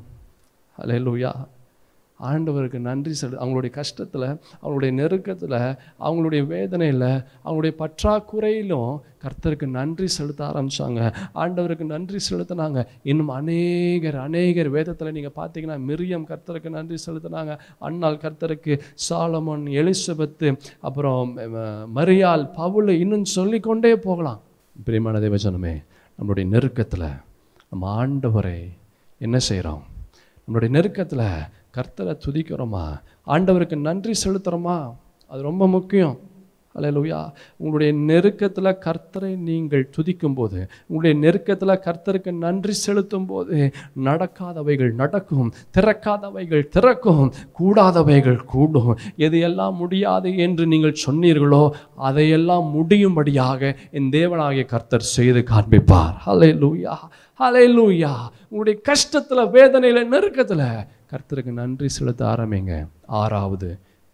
[0.79, 1.33] அலையலூயா
[2.23, 4.27] ஆண்டவருக்கு நன்றி செலு அவங்களுடைய கஷ்டத்தில்
[4.57, 5.57] அவங்களுடைய நெருக்கத்தில்
[6.01, 7.09] அவங்களுடைய வேதனையில்
[7.45, 8.93] அவங்களுடைய பற்றாக்குறையிலும்
[9.23, 11.01] கர்த்தருக்கு நன்றி செலுத்த ஆரம்பித்தாங்க
[11.35, 17.55] ஆண்டவருக்கு நன்றி செலுத்தினாங்க இன்னும் அநேகர் அநேகர் வேதத்தில் நீங்கள் பார்த்தீங்கன்னா மிரியம் கர்த்தருக்கு நன்றி செலுத்தினாங்க
[17.81, 20.51] அண்ணால் கர்த்தருக்கு சாலமன் எலிசபெத்து
[20.81, 21.31] அப்புறம்
[21.97, 24.43] மரியால் பவுல் இன்னும் சொல்லிக்கொண்டே போகலாம்
[24.77, 25.75] பிரியமான தேவஜனமே
[26.19, 27.09] நம்மளுடைய நெருக்கத்தில்
[27.73, 28.59] நம்ம ஆண்டவரை
[29.21, 29.83] என்ன செய்கிறோம்
[30.49, 31.27] நம்மளுடைய நெருக்கத்தில்
[31.77, 32.85] கர்த்தரை துதிக்கிறோமா
[33.27, 34.77] ஆண்டவருக்கு நன்றி செலுத்துகிறோமா
[35.31, 36.17] அது ரொம்ப முக்கியம்
[36.75, 37.21] அலையலூயா
[37.57, 40.61] உங்களுடைய நெருக்கத்தில் கர்த்தரை நீங்கள் துதிக்கும் போது
[40.87, 43.59] உங்களுடைய நெருக்கத்தில் கர்த்தருக்கு நன்றி செலுத்தும் போது
[44.07, 47.27] நடக்காதவைகள் நடக்கும் திறக்காதவைகள் திறக்கும்
[47.59, 48.93] கூடாதவைகள் கூடும்
[49.19, 51.65] எது எல்லாம் முடியாது என்று நீங்கள் சொன்னீர்களோ
[52.03, 53.75] அதையெல்லாம் முடியும்படியாக
[53.93, 56.97] என் தேவனாகிய கர்த்தர் செய்து காண்பிப்பார் அலை லூயா
[57.41, 58.13] அலை லூயா
[58.45, 60.67] உங்களுடைய கஷ்டத்தில் வேதனையில் நெருக்கத்தில்
[61.07, 62.75] கர்த்தருக்கு நன்றி செலுத்த ஆரம்பிங்க
[63.17, 63.71] ஆறாவது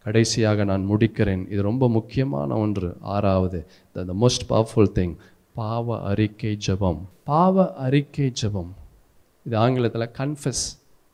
[0.09, 3.59] கடைசியாக நான் முடிக்கிறேன் இது ரொம்ப முக்கியமான ஒன்று ஆறாவது
[3.95, 5.15] த மோஸ்ட் பவர்ஃபுல் திங்
[5.55, 6.99] பாவ அறிக்கை ஜபம்
[7.23, 7.65] பாவ
[7.85, 8.71] அறிக்கை ஜபம்
[9.45, 10.63] இது ஆங்கிலத்தில் confess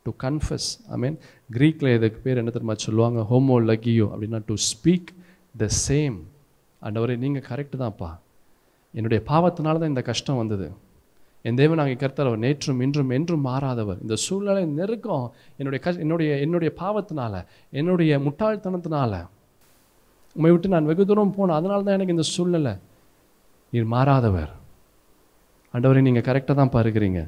[0.06, 1.18] to confess I mean
[1.50, 5.10] க்ரீக்கில் இதுக்கு பேர் என்ன தெரியுமா சொல்லுவாங்க ஹோமோ லக்கியோ அப்படின்னா to speak
[5.56, 6.18] the same
[6.82, 8.12] and அவரே நீங்கள் கரெக்டு தான்ப்பா
[8.94, 10.68] என்னுடைய பாவத்தினால தான் இந்த கஷ்டம் வந்தது
[11.46, 15.26] என் தேவன் நாங்கள் கர்த்தரவர் நேற்றும் இன்றும் என்றும் மாறாதவர் இந்த சூழ்நிலை நெருக்கம்
[15.58, 17.34] என்னுடைய க என்னுடைய என்னுடைய பாவத்தினால
[17.74, 19.14] என்னுடைய முட்டாள்தனத்தினால
[20.36, 22.74] உண்மை விட்டு நான் வெகு தூரம் போனேன் அதனால தான் எனக்கு இந்த சூழ்நிலை
[23.74, 24.52] நீர் மாறாதவர்
[25.74, 27.22] அண்டவரை நீங்கள் கரெக்டாக தான் பாருக்கிறீங்க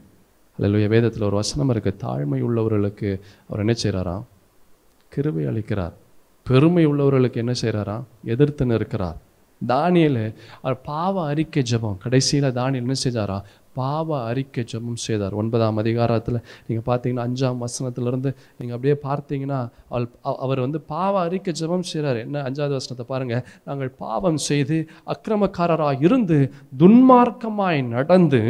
[0.60, 3.10] அல்லைய வேதத்தில் ஒரு வசனம் இருக்குது தாழ்மை உள்ளவர்களுக்கு
[3.48, 4.26] அவர் என்ன செய்கிறாராம்
[5.12, 5.96] கிருவை அளிக்கிறார்
[6.46, 9.18] பெருமை உள்ளவர்களுக்கு என்ன செய்கிறாராம் எதிர்த்து நிற்கிறார்
[9.62, 10.22] தானியல்
[10.62, 13.38] அவர் பாவ அறிக்கை ஜபம் கடைசியில் தானியல் என்ன செய்தாரா
[13.78, 19.60] பாவ அறிக்கை ஜபம் செய்தார் ஒன்பதாம் அதிகாரத்தில் நீங்கள் பார்த்தீங்கன்னா அஞ்சாம் வசனத்துலேருந்து நீங்கள் அப்படியே பார்த்தீங்கன்னா
[19.90, 20.08] அவள்
[20.38, 24.80] அவர் வந்து பாவ அறிக்கை ஜபம் செய்கிறார் என்ன அஞ்சாவது வசனத்தை பாருங்கள் நாங்கள் பாவம் செய்து
[25.14, 26.40] அக்கிரமக்காரராக இருந்து
[26.82, 28.42] துன்மார்க்கமாய் நடந்து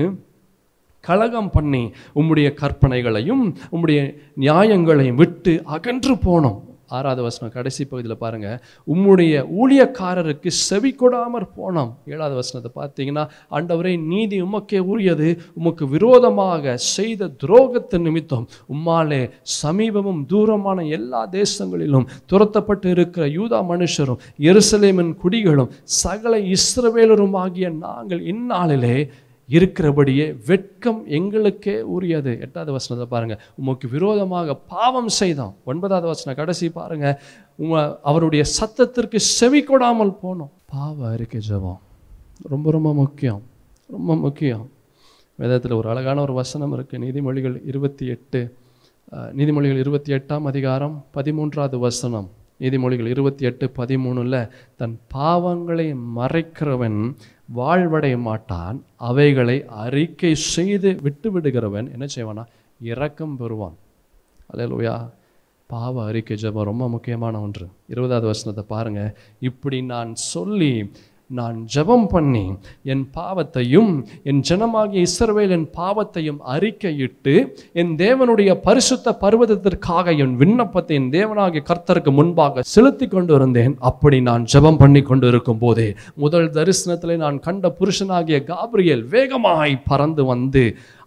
[1.03, 1.83] கலகம் பண்ணி
[2.15, 3.99] உம்முடைய கற்பனைகளையும் உம்முடைய
[4.37, 6.57] நியாயங்களையும் விட்டு அகன்று போனோம்
[6.89, 8.57] ஆறாவது வசனம் கடைசி பகுதியில் பாருங்கள்
[8.87, 13.23] உம்முடைய ஊழியக்காரருக்கு செவி கொடாமற் போனோம் ஏழாவது வசனத்தை பார்த்தீங்கன்னா
[13.51, 15.29] ஆண்டவரே நீதி உமக்கே உரியது
[15.53, 19.21] உமக்கு விரோதமாக செய்த துரோகத்தை நிமித்தம் உம்மாலே
[19.57, 25.71] சமீபமும் தூரமான எல்லா தேசங்களிலும் துரத்தப்பட்டு இருக்கிற யூதா மனுஷரும் எருசலேமின் குடிகளும்
[25.97, 28.97] சகல இஸ்ரவேலரும் ஆகிய நாங்கள் இந்நாளிலே
[29.49, 37.15] இருக்கிறபடியே வெட்கம் எங்களுக்கே உரியது எட்டாவது வசனத்தை பாருங்கள் உமக்கு விரோதமாக பாவம் செய்தோம் ஒன்பதாவது வசனம் கடைசி பாருங்கள்
[37.55, 37.75] உங்க
[38.03, 41.79] அவருடைய சத்தத்திற்கு செவி கொடாமல் போனோம் பாவம் அறிக்கை ஜபம்
[42.45, 43.41] ரொம்ப ரொம்ப முக்கியம்
[43.89, 44.65] ரொம்ப முக்கியம்
[45.39, 48.39] வேதத்தில் ஒரு அழகான ஒரு வசனம் இருக்குது நீதிமொழிகள் இருபத்தி எட்டு
[49.33, 52.27] நீதிமொழிகள் இருபத்தி எட்டாம் அதிகாரம் பதிமூன்றாவது வசனம்
[52.59, 54.37] நீதிமொழிகள் இருபத்தி எட்டு பதிமூணில்
[54.75, 55.87] தன் பாவங்களை
[56.15, 56.99] மறைக்கிறவன்
[57.49, 58.77] வாழ்வடைய மாட்டான்
[59.01, 62.43] அவைகளை அறிக்கை செய்து விட்டு விடுகிறவன் என்ன செய்வானா
[62.81, 63.77] இரக்கம் பெறுவான்
[64.65, 64.95] லோயா
[65.69, 69.15] பாவ அறிக்கை ஜபம் ரொம்ப முக்கியமான ஒன்று இருபதாவது வசனத்தை பாருங்கள்
[69.39, 70.73] இப்படி நான் சொல்லி
[71.29, 72.43] நான் ஜெபம் பண்ணி
[72.83, 73.89] என் பாவத்தையும்
[74.23, 77.33] என் ஜனமாகிய இஸ்ரவேல் என் பாவத்தையும் அறிக்கையிட்டு
[77.73, 84.45] என் தேவனுடைய பரிசுத்த பருவதத்திற்காக என் விண்ணப்பத்தை என் தேவனாகிய கர்த்தருக்கு முன்பாக செலுத்தி கொண்டு இருந்தேன் அப்படி நான்
[84.45, 85.89] ஜெபம் பண்ணி கொண்டு இருக்கும் போதே
[86.17, 90.63] முதல் தரிசனத்தில் நான் கண்ட புருஷனாகிய காபிரியல் வேகமாய் பறந்து வந்து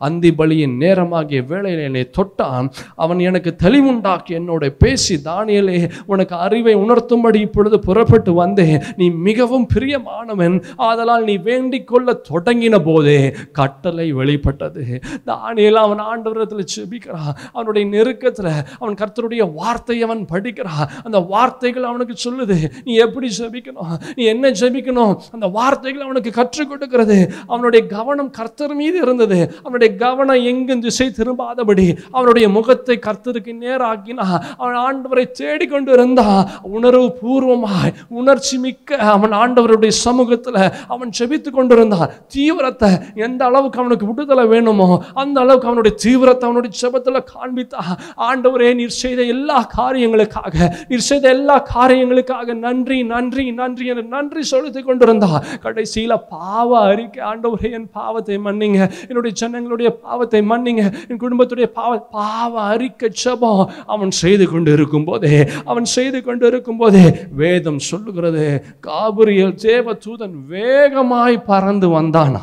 [0.00, 2.68] அந்தி பலியின் நேரமாகிய வேலையில் என்னை தொட்டான்
[2.96, 5.80] அவன் எனக்கு தெளிவுண்டாக்கி என்னோட பேசி தானியலே
[6.06, 10.54] உனக்கு அறிவை உணர்த்தும்படி இப்பொழுது புறப்பட்டு வந்தேன் நீ மிகவும் பிரியமாக பிரியமானவன்
[10.82, 13.18] ஆதலால் நீ வேண்டிக் கொள்ள தொடங்கின போதே
[13.58, 14.84] கட்டளை வெளிப்பட்டது
[15.26, 18.48] தானியெல்லாம் அவன் ஆண்டவரத்தில் செபிக்கிறான் அவனுடைய நெருக்கத்தில்
[18.74, 22.56] அவன் கர்த்தருடைய வார்த்தையை அவன் படிக்கிறான் அந்த வார்த்தைகள் அவனுக்கு சொல்லுது
[22.84, 27.18] நீ எப்படி செபிக்கணும் நீ என்ன செபிக்கணும் அந்த வார்த்தைகள் அவனுக்கு கற்றுக் கொடுக்கிறது
[27.46, 31.86] அவனுடைய கவனம் கர்த்தர் மீது இருந்தது அவனுடைய கவனம் எங்கும் திசை திரும்பாதபடி
[32.10, 34.28] அவனுடைய முகத்தை கர்த்தருக்கு நேராக்கினா
[34.56, 36.42] அவன் ஆண்டவரை தேடிக்கொண்டு இருந்தான்
[36.72, 40.60] உணர்வு பூர்வமாய் உணர்ச்சி மிக்க அவன் ஆண்டவருடைய சமூகத்தில்
[40.88, 42.90] அவன் செபித்து கொண்டிருந்தான் தீவிரத்தை
[43.20, 44.88] எந்த அளவுக்கு அவனுக்கு விடுதலை வேணுமோ
[45.14, 47.82] அந்த அளவுக்கு அவனுடைய தீவிரத்தை அவனுடைய செபத்தில் காண்பித்தா
[48.26, 50.56] ஆண்டவரே நீர் செய்த எல்லா காரியங்களுக்காக
[50.90, 55.32] நீர் செய்த எல்லா காரியங்களுக்காக நன்றி நன்றி நன்றி என்று நன்றி செலுத்தி கொண்டிருந்தா
[55.64, 58.80] கடைசியில் பாவ அறிக்கை ஆண்டவரே என் பாவத்தை மன்னிங்க
[59.02, 65.34] என்னுடைய ஜனங்களுடைய பாவத்தை மன்னிங்க என் குடும்பத்துடைய பாவ பாவ அறிக்கை செபம் அவன் செய்து கொண்டு இருக்கும் போதே
[65.64, 67.04] அவன் செய்து கொண்டு இருக்கும் போதே
[67.40, 68.46] வேதம் சொல்லுகிறது
[68.86, 72.42] காபுரியல் தேவ தூதன் வேகமாய் பறந்து வந்தானா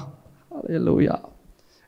[0.85, 1.15] லூயா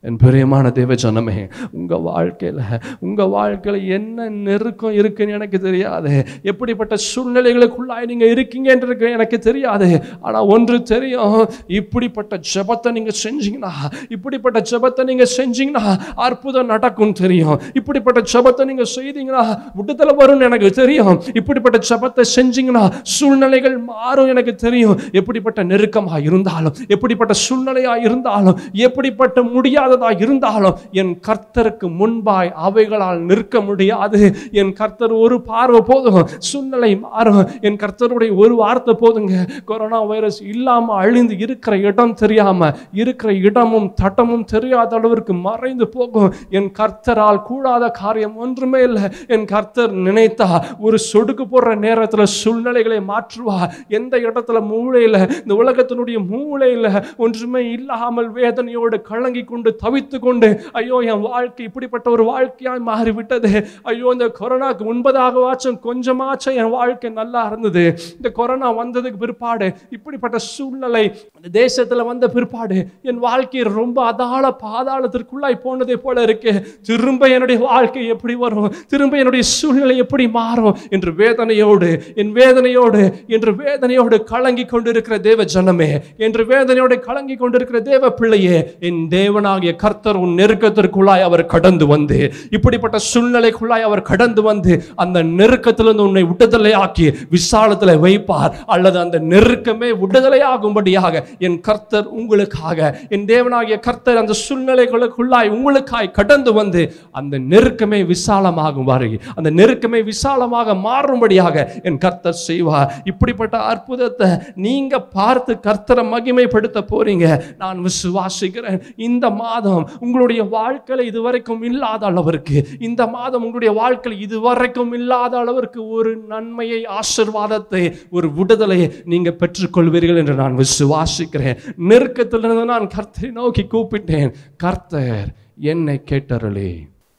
[0.03, 1.33] என் பிரியமான தேவ ஜனமே
[1.71, 2.59] உங்கள் வாழ்க்கையில்
[2.99, 6.11] உங்கள் வாழ்க்கையில் என்ன நெருக்கம் இருக்குன்னு எனக்கு தெரியாது
[6.43, 9.89] எப்படிப்பட்ட சூழ்நிலைகளுக்குள்ளாய் நீங்கள் இருக்கீங்கன்றது எனக்கு தெரியாது
[10.21, 11.35] ஆனால் ஒன்று தெரியும்
[11.79, 13.73] இப்படிப்பட்ட ஜபத்தை நீங்கள் செஞ்சீங்கன்னா
[14.09, 15.83] இப்படிப்பட்ட ஜபத்தை நீங்கள் செஞ்சீங்கன்னா
[16.27, 19.43] அற்புதம் நடக்கும் தெரியும் இப்படிப்பட்ட ஜபத்தை நீங்கள் செய்தீங்கன்னா
[19.75, 22.85] விடுதலை வரும்னு எனக்கு தெரியும் இப்படிப்பட்ட ஜபத்தை செஞ்சீங்கன்னா
[23.15, 31.13] சூழ்நிலைகள் மாறும் எனக்கு தெரியும் எப்படிப்பட்ட நெருக்கமாக இருந்தாலும் எப்படிப்பட்ட சூழ்நிலையாக இருந்தாலும் எப்படிப்பட்ட முடியாத முடியாததாக இருந்தாலும் என்
[31.27, 34.19] கர்த்தருக்கு முன்பாய் அவைகளால் நிற்க முடியாது
[34.53, 36.21] என் கர்த்தர் ஒரு பார்வை போதும்
[36.47, 39.33] சூழ்நிலை மாறும் என் கர்த்தருடைய ஒரு வார்த்தை போதுங்க
[39.65, 46.71] கொரோனா வைரஸ் இல்லாமல் அழிந்து இருக்கிற இடம் தெரியாமல் இருக்கிற இடமும் தட்டமும் தெரியாத அளவிற்கு மறைந்து போகும் என்
[46.79, 49.05] கர்த்தரால் கூடாத காரியம் ஒன்றுமே இல்லை
[49.29, 50.49] என் கர்த்தர் நினைத்தா
[50.81, 53.57] ஒரு சொடுக்கு போடுற நேரத்தில் சூழ்நிலைகளை மாற்றுவா
[53.91, 56.89] எந்த இடத்துல மூளையில் இந்த உலகத்தினுடைய மூளையில்
[57.17, 60.49] ஒன்றுமே இல்லாமல் வேதனையோடு கலங்கி கொண்டு தவித்து கொண்டு
[60.73, 63.51] ஐயோ என் வாழ்க்கை இப்படிப்பட்ட ஒரு வாழ்க்கையாய் மாறிவிட்டது
[63.89, 67.83] ஐயோ இந்த கொரோனாக்கு முன்பதாகவாச்சும் கொஞ்சமாச்சும் என் வாழ்க்கை நல்லா இருந்தது
[68.15, 69.67] இந்த கொரோனா வந்ததுக்கு பிற்பாடு
[69.91, 71.03] இப்படிப்பட்ட சூழ்நிலை
[71.35, 72.77] இந்த தேசத்தில் வந்த பிற்பாடு
[73.03, 76.51] என் வாழ்க்கை ரொம்ப அதாள பாதாளத்திற்குள்ளாய் போனதை போல இருக்கு
[76.89, 81.89] திரும்ப என்னுடைய வாழ்க்கை எப்படி வரும் திரும்ப என்னுடைய சூழ்நிலை எப்படி மாறும் என்று வேதனையோடு
[82.15, 83.01] என் வேதனையோடு
[83.29, 85.89] என்று வேதனையோடு கலங்கி கொண்டிருக்கிற தேவ ஜனமே
[86.19, 88.57] என்று வேதனையோடு கலங்கி கொண்டிருக்கிற தேவ பிள்ளையே
[88.81, 92.17] என் தேவனாகிய தேவனாகிய கர்த்தர் உன் நெருக்கத்திற்குள்ளாய் அவர் கடந்து வந்து
[92.55, 94.73] இப்படிப்பட்ட சூழ்நிலைக்குள்ளாய் அவர் கடந்து வந்து
[94.95, 97.07] அந்த நெருக்கத்திலிருந்து உன்னை விடுதலை ஆக்கி
[97.31, 101.23] விசாலத்தில் வைப்பார் அல்லது அந்த நெருக்கமே விடுதலை ஆகும்படியாக
[101.47, 102.77] என் கர்த்தர் உங்களுக்காக
[103.09, 106.83] என் தேவனாகிய கர்த்தர் அந்த சூழ்நிலைகளுக்குள்ளாய் உங்களுக்காய் கடந்து வந்து
[107.13, 111.65] அந்த நெருக்கமே விசாலமாகும் வரை அந்த நெருக்கமே விசாலமாக மாறும்படியாக
[111.83, 114.29] என் கர்த்தர் செய்வார் இப்படிப்பட்ட அற்புதத்தை
[114.59, 117.25] நீங்க பார்த்து கர்த்தரை மகிமைப்படுத்த போறீங்க
[117.59, 122.57] நான் விசுவாசிக்கிறேன் இந்த மாதம் மாதம் உங்களுடைய வாழ்க்கையில் இதுவரைக்கும் இல்லாத அளவிற்கு
[122.79, 127.83] இந்த மாதம் உங்களுடைய வாழ்க்கையில் இதுவரைக்கும் இல்லாத அளவிற்கு ஒரு நன்மையை ஆசிர்வாதத்தை
[128.11, 131.59] ஒரு விடுதலையை நீங்கள் பெற்றுக்கொள்வீர்கள் என்று நான் விசுவாசிக்கிறேன்
[131.89, 134.33] நெருக்கத்திலிருந்து நான் கர்த்தரை நோக்கி கூப்பிட்டேன்
[134.57, 135.29] கர்த்தர்
[135.67, 136.71] என்னை கேட்டருளே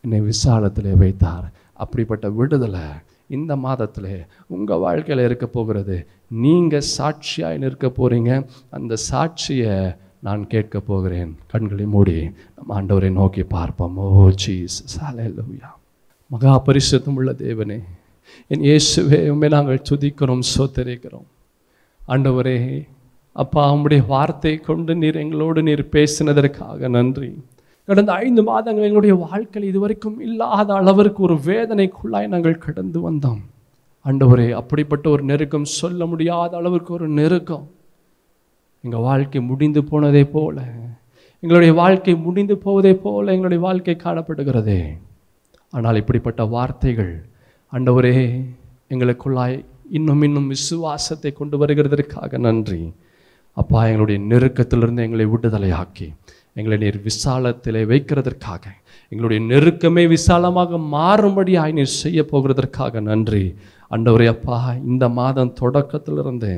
[0.05, 1.46] என்னை விசாலத்திலே வைத்தார்
[1.78, 2.86] அப்படிப்பட்ட விடுதலை
[3.30, 4.12] இந்த மாதத்தில்
[4.48, 5.96] உங்கள் வாழ்க்கையில் இருக்க போகிறது
[6.40, 8.32] நீங்கள் சாட்சியாக நிற்க போகிறீங்க
[8.70, 9.74] அந்த சாட்சியை
[10.22, 12.16] நான் கேட்க போகிறேன் கண்களை மூடி
[12.57, 15.70] நம் ஆண்டவரை நோக்கி பார்ப்போம் ஓ சீஸ் சாலையா
[16.30, 17.78] மகா பரிசுத்தம் உள்ள தேவனே
[18.51, 21.28] என் இயேசுவே உண்மை நாங்கள் துதிக்கிறோம் சோத்தரிக்கிறோம்
[22.01, 22.59] ஆண்டவரே
[23.36, 27.30] அப்பா உங்களுடைய வார்த்தை கொண்டு நீர் எங்களோடு நீர் பேசினதற்காக நன்றி
[27.88, 33.42] கடந்த ஐந்து மாதங்கள் எங்களுடைய வாழ்க்கையில் இதுவரைக்கும் இல்லாத அளவிற்கு ஒரு வேதனைக்குள்ளாய் நாங்கள் கடந்து வந்தோம்
[34.05, 37.66] ஆண்டவரே அப்படிப்பட்ட ஒரு நெருக்கம் சொல்ல முடியாத அளவிற்கு ஒரு நெருக்கம்
[38.84, 40.59] எங்கள் வாழ்க்கை முடிந்து போனதே போல
[41.42, 44.80] எங்களுடைய வாழ்க்கை முடிந்து போவதே போல எங்களுடைய வாழ்க்கை காணப்படுகிறதே
[45.72, 47.12] ஆனால் இப்படிப்பட்ட வார்த்தைகள்
[47.72, 48.14] அண்டவரே
[48.88, 49.57] எங்களுக்குள்ளாய்
[49.90, 52.82] இன்னும் இன்னும் விசுவாசத்தை கொண்டு வருகிறதற்காக நன்றி
[53.57, 56.09] அப்பா எங்களுடைய நெருக்கத்திலிருந்து எங்களை விடுதலையாக்கி
[56.57, 58.64] எங்களை நீர் விசாலத்திலே வைக்கிறதற்காக
[59.12, 63.44] எங்களுடைய நெருக்கமே விசாலமாக மாறும்படி ஆய் நீர் செய்ய போகிறதற்காக நன்றி
[63.90, 64.59] அண்டவரே அப்பா
[64.84, 66.53] இந்த மாதம் தொடக்கத்திலிருந்து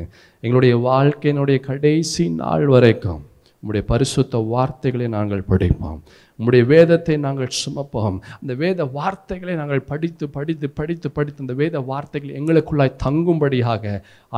[0.42, 3.22] எங்களுடைய வாழ்க்கையினுடைய கடைசி நாள் வரைக்கும்
[3.62, 5.98] உங்களுடைய பரிசுத்த வார்த்தைகளை நாங்கள் படிப்போம்
[6.42, 12.32] உங்களுடைய வேதத்தை நாங்கள் சுமப்போம் அந்த வேத வார்த்தைகளை நாங்கள் படித்து படித்து படித்து படித்து அந்த வேத வார்த்தைகள்
[12.38, 13.92] எங்களுக்குள்ளாய் தங்கும்படியாக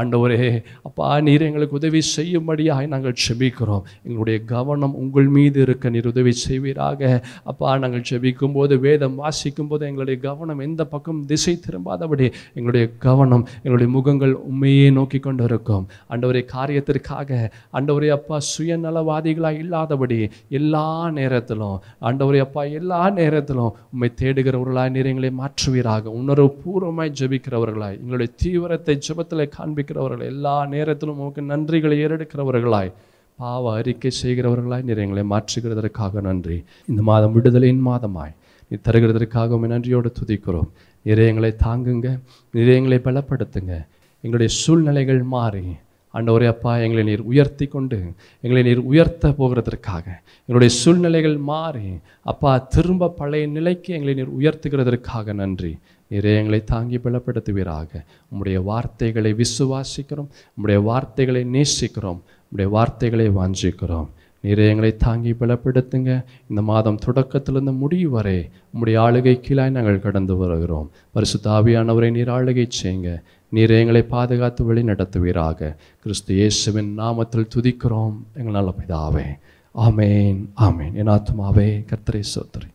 [0.00, 0.48] ஆண்டவரே
[0.82, 7.00] அப்பா நீர் எங்களுக்கு உதவி செய்யும்படியாக நாங்கள் செபிக்கிறோம் எங்களுடைய கவனம் உங்கள் மீது இருக்க நீர் உதவி செய்வீராக
[7.44, 12.28] அப்பா நாங்கள் செபிக்கும் போது வேதம் வாசிக்கும் போது எங்களுடைய கவனம் எந்த பக்கம் திசை திரும்பாதபடி
[12.54, 17.40] எங்களுடைய கவனம் எங்களுடைய முகங்கள் உண்மையே நோக்கி கொண்டு இருக்கும் அண்டவரே காரியத்திற்காக
[17.74, 20.20] அண்டவரே அப்பா சுயநலவாதிகளாக இல்லாதபடி
[20.54, 20.86] எல்லா
[21.16, 28.96] நேரத்திலும் ஆண்டவர் அப்பா எல்லா நேரத்திலும் உண்மை தேடுகிறவர்களாய் நீர் எங்களை மாற்றுவீராக உணர்வு பூர்வமாய் ஜபிக்கிறவர்களாய் எங்களுடைய தீவிரத்தை
[29.08, 32.92] ஜபத்தில் காண்பிக்கிறவர்கள் எல்லா நேரத்திலும் உமக்கு நன்றிகளை ஏறெடுக்கிறவர்களாய்
[33.38, 36.58] பாவ அறிக்கை செய்கிறவர்களாய் நீர் எங்களை மாற்றுகிறதற்காக நன்றி
[36.88, 38.34] இந்த மாதம் விடுதலையின் மாதமாய்
[38.70, 40.68] நீ தருகிறதற்காக உண்மை நன்றியோடு துதிக்கிறோம்
[41.06, 42.08] நிறையங்களை தாங்குங்க
[42.54, 43.72] நிறையங்களை பலப்படுத்துங்க
[44.24, 45.64] எங்களுடைய சூழ்நிலைகள் மாறி
[46.14, 47.98] ஆண்டவரே அப்பா எங்களை நீர் உயர்த்தி கொண்டு
[48.44, 50.06] எங்களை நீர் உயர்த்த போகிறதற்காக
[50.48, 51.88] எங்களுடைய சூழ்நிலைகள் மாறி
[52.26, 55.72] அப்பா திரும்ப பழைய நிலைக்கு எங்களை நீர் உயர்த்துகிறதற்காக நன்றி
[56.10, 58.02] நீரே எங்களை தாங்கி பலப்படுத்துவீராக
[58.32, 64.10] உம்முடைய வார்த்தைகளை விசுவாசிக்கிறோம் உம்முடைய வார்த்தைகளை நேசிக்கிறோம் உம்முடைய வார்த்தைகளை வாஞ்சிக்கிறோம்
[64.44, 66.12] நீரே எங்களை தாங்கி பலப்படுத்துங்க
[66.48, 68.38] இந்த மாதம் தொடக்கத்திலிருந்து முடிவு வரை
[68.74, 70.88] உம்முடைய ஆளுகை கீழாய் நாங்கள் கடந்து வருகிறோம்
[71.44, 73.10] தாவியானவரை நீர் ஆளுகை செய்யுங்க
[73.54, 75.70] நீர் எங்களை பாதுகாத்து வழி நடத்துவீராக
[76.04, 79.26] கிறிஸ்து இயேசுவின் நாமத்தில் துதிக்கிறோம் எங்கள் நல்ல பிதாவே
[79.74, 82.68] ஆமேன் ஆமேன் என் ஆத்மாவே கர்த்தரை சோத்திரி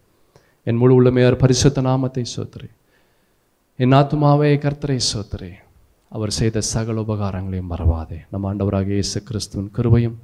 [0.67, 2.69] என் முழு உள்ளமையார் பரிசுத்த நாமத்தை சோத்திரி
[3.80, 5.51] என் ஆத்மாவே கர்த்தரை சோத்திரி
[6.11, 10.17] அவர் செய்த சகல உபகாரங்களையும் மறவாதே நம் ஆண்டவராக இயேசு கிறிஸ்துவின் கருவையும்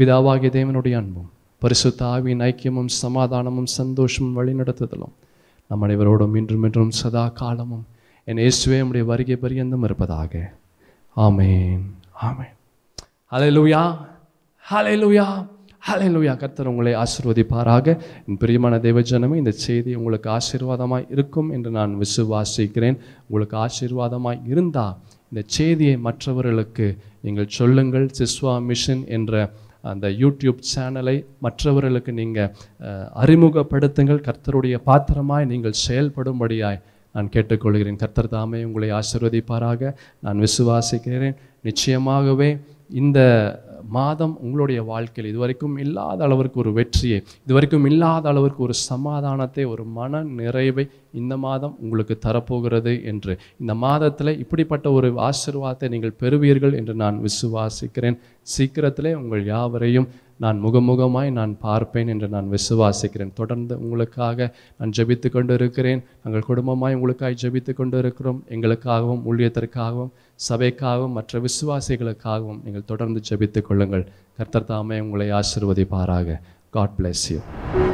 [0.00, 1.30] பிதாவாகிய தேவனுடைய அன்பும்
[1.62, 5.14] பரிசுத்த ஆவியின் ஐக்கியமும் சமாதானமும் சந்தோஷமும் வழிநடத்துதலும்
[5.70, 7.86] நம் அனைவரோடும் இன்றும் இன்றும் சதா காலமும்
[8.30, 10.32] என் இயேசுவே நம்முடைய வருகை பரியந்தம் இருப்பதாக
[11.16, 11.80] ஆமேன்
[12.26, 12.52] ஆமேன்
[13.32, 13.80] ஹலை லூயா
[14.64, 15.24] ஹலை லூயா
[15.82, 17.94] ஹலே லூயா கர்த்தர் உங்களை ஆசிர்வதிப்பாராக
[18.24, 24.94] என் பிரியமான தேவஜனமே இந்த செய்தி உங்களுக்கு ஆசீர்வாதமாக இருக்கும் என்று நான் விசுவாசிக்கிறேன் உங்களுக்கு ஆசீர்வாதமாக இருந்தால்
[25.32, 26.86] இந்த செய்தியை மற்றவர்களுக்கு
[27.22, 29.34] நீங்கள் சொல்லுங்கள் சிஸ்வா மிஷன் என்ற
[29.84, 31.16] அந்த யூடியூப் சேனலை
[31.40, 32.52] மற்றவர்களுக்கு நீங்கள்
[33.22, 36.80] அறிமுகப்படுத்துங்கள் கர்த்தருடைய பாத்திரமாய் நீங்கள் செயல்படும்படியாய்
[37.14, 39.92] நான் கேட்டுக்கொள்கிறேன் கர்த்தர் தாமே உங்களை ஆசிர்வதிப்பாராக
[40.20, 41.38] நான் விசுவாசிக்கிறேன்
[41.64, 42.50] நிச்சயமாகவே
[42.94, 43.18] இந்த
[43.90, 50.22] மாதம் உங்களுடைய வாழ்க்கையில் இதுவரைக்கும் இல்லாத அளவிற்கு ஒரு வெற்றியை இதுவரைக்கும் இல்லாத அளவிற்கு ஒரு சமாதானத்தை ஒரு மன
[50.38, 50.84] நிறைவை
[51.12, 58.18] இந்த மாதம் உங்களுக்கு தரப்போகிறது என்று இந்த மாதத்தில் இப்படிப்பட்ட ஒரு ஆசிர்வாதத்தை நீங்கள் பெறுவீர்கள் என்று நான் விசுவாசிக்கிறேன்
[58.48, 60.08] சீக்கிரத்திலே உங்கள் யாவரையும்
[60.40, 66.96] நான் முகமுகமாய் நான் பார்ப்பேன் என்று நான் விசுவாசிக்கிறேன் தொடர்ந்து உங்களுக்காக நான் ஜபித்து கொண்டு இருக்கிறேன் நாங்கள் குடும்பமாய்
[66.96, 70.12] உங்களுக்காய் ஜபித்து கொண்டு இருக்கிறோம் எங்களுக்காகவும் ஊழியத்திற்காகவும்
[70.40, 76.40] சபைக்காகவும் மற்ற விசுவாசிகளுக்காகவும் நீங்கள் தொடர்ந்து ஜெபித்து கொள்ளுங்கள் கர்த்தர் தாமே உங்களை ஆசிர்வதிப்பாராக
[76.70, 77.40] காட் பிளெஸ் யூ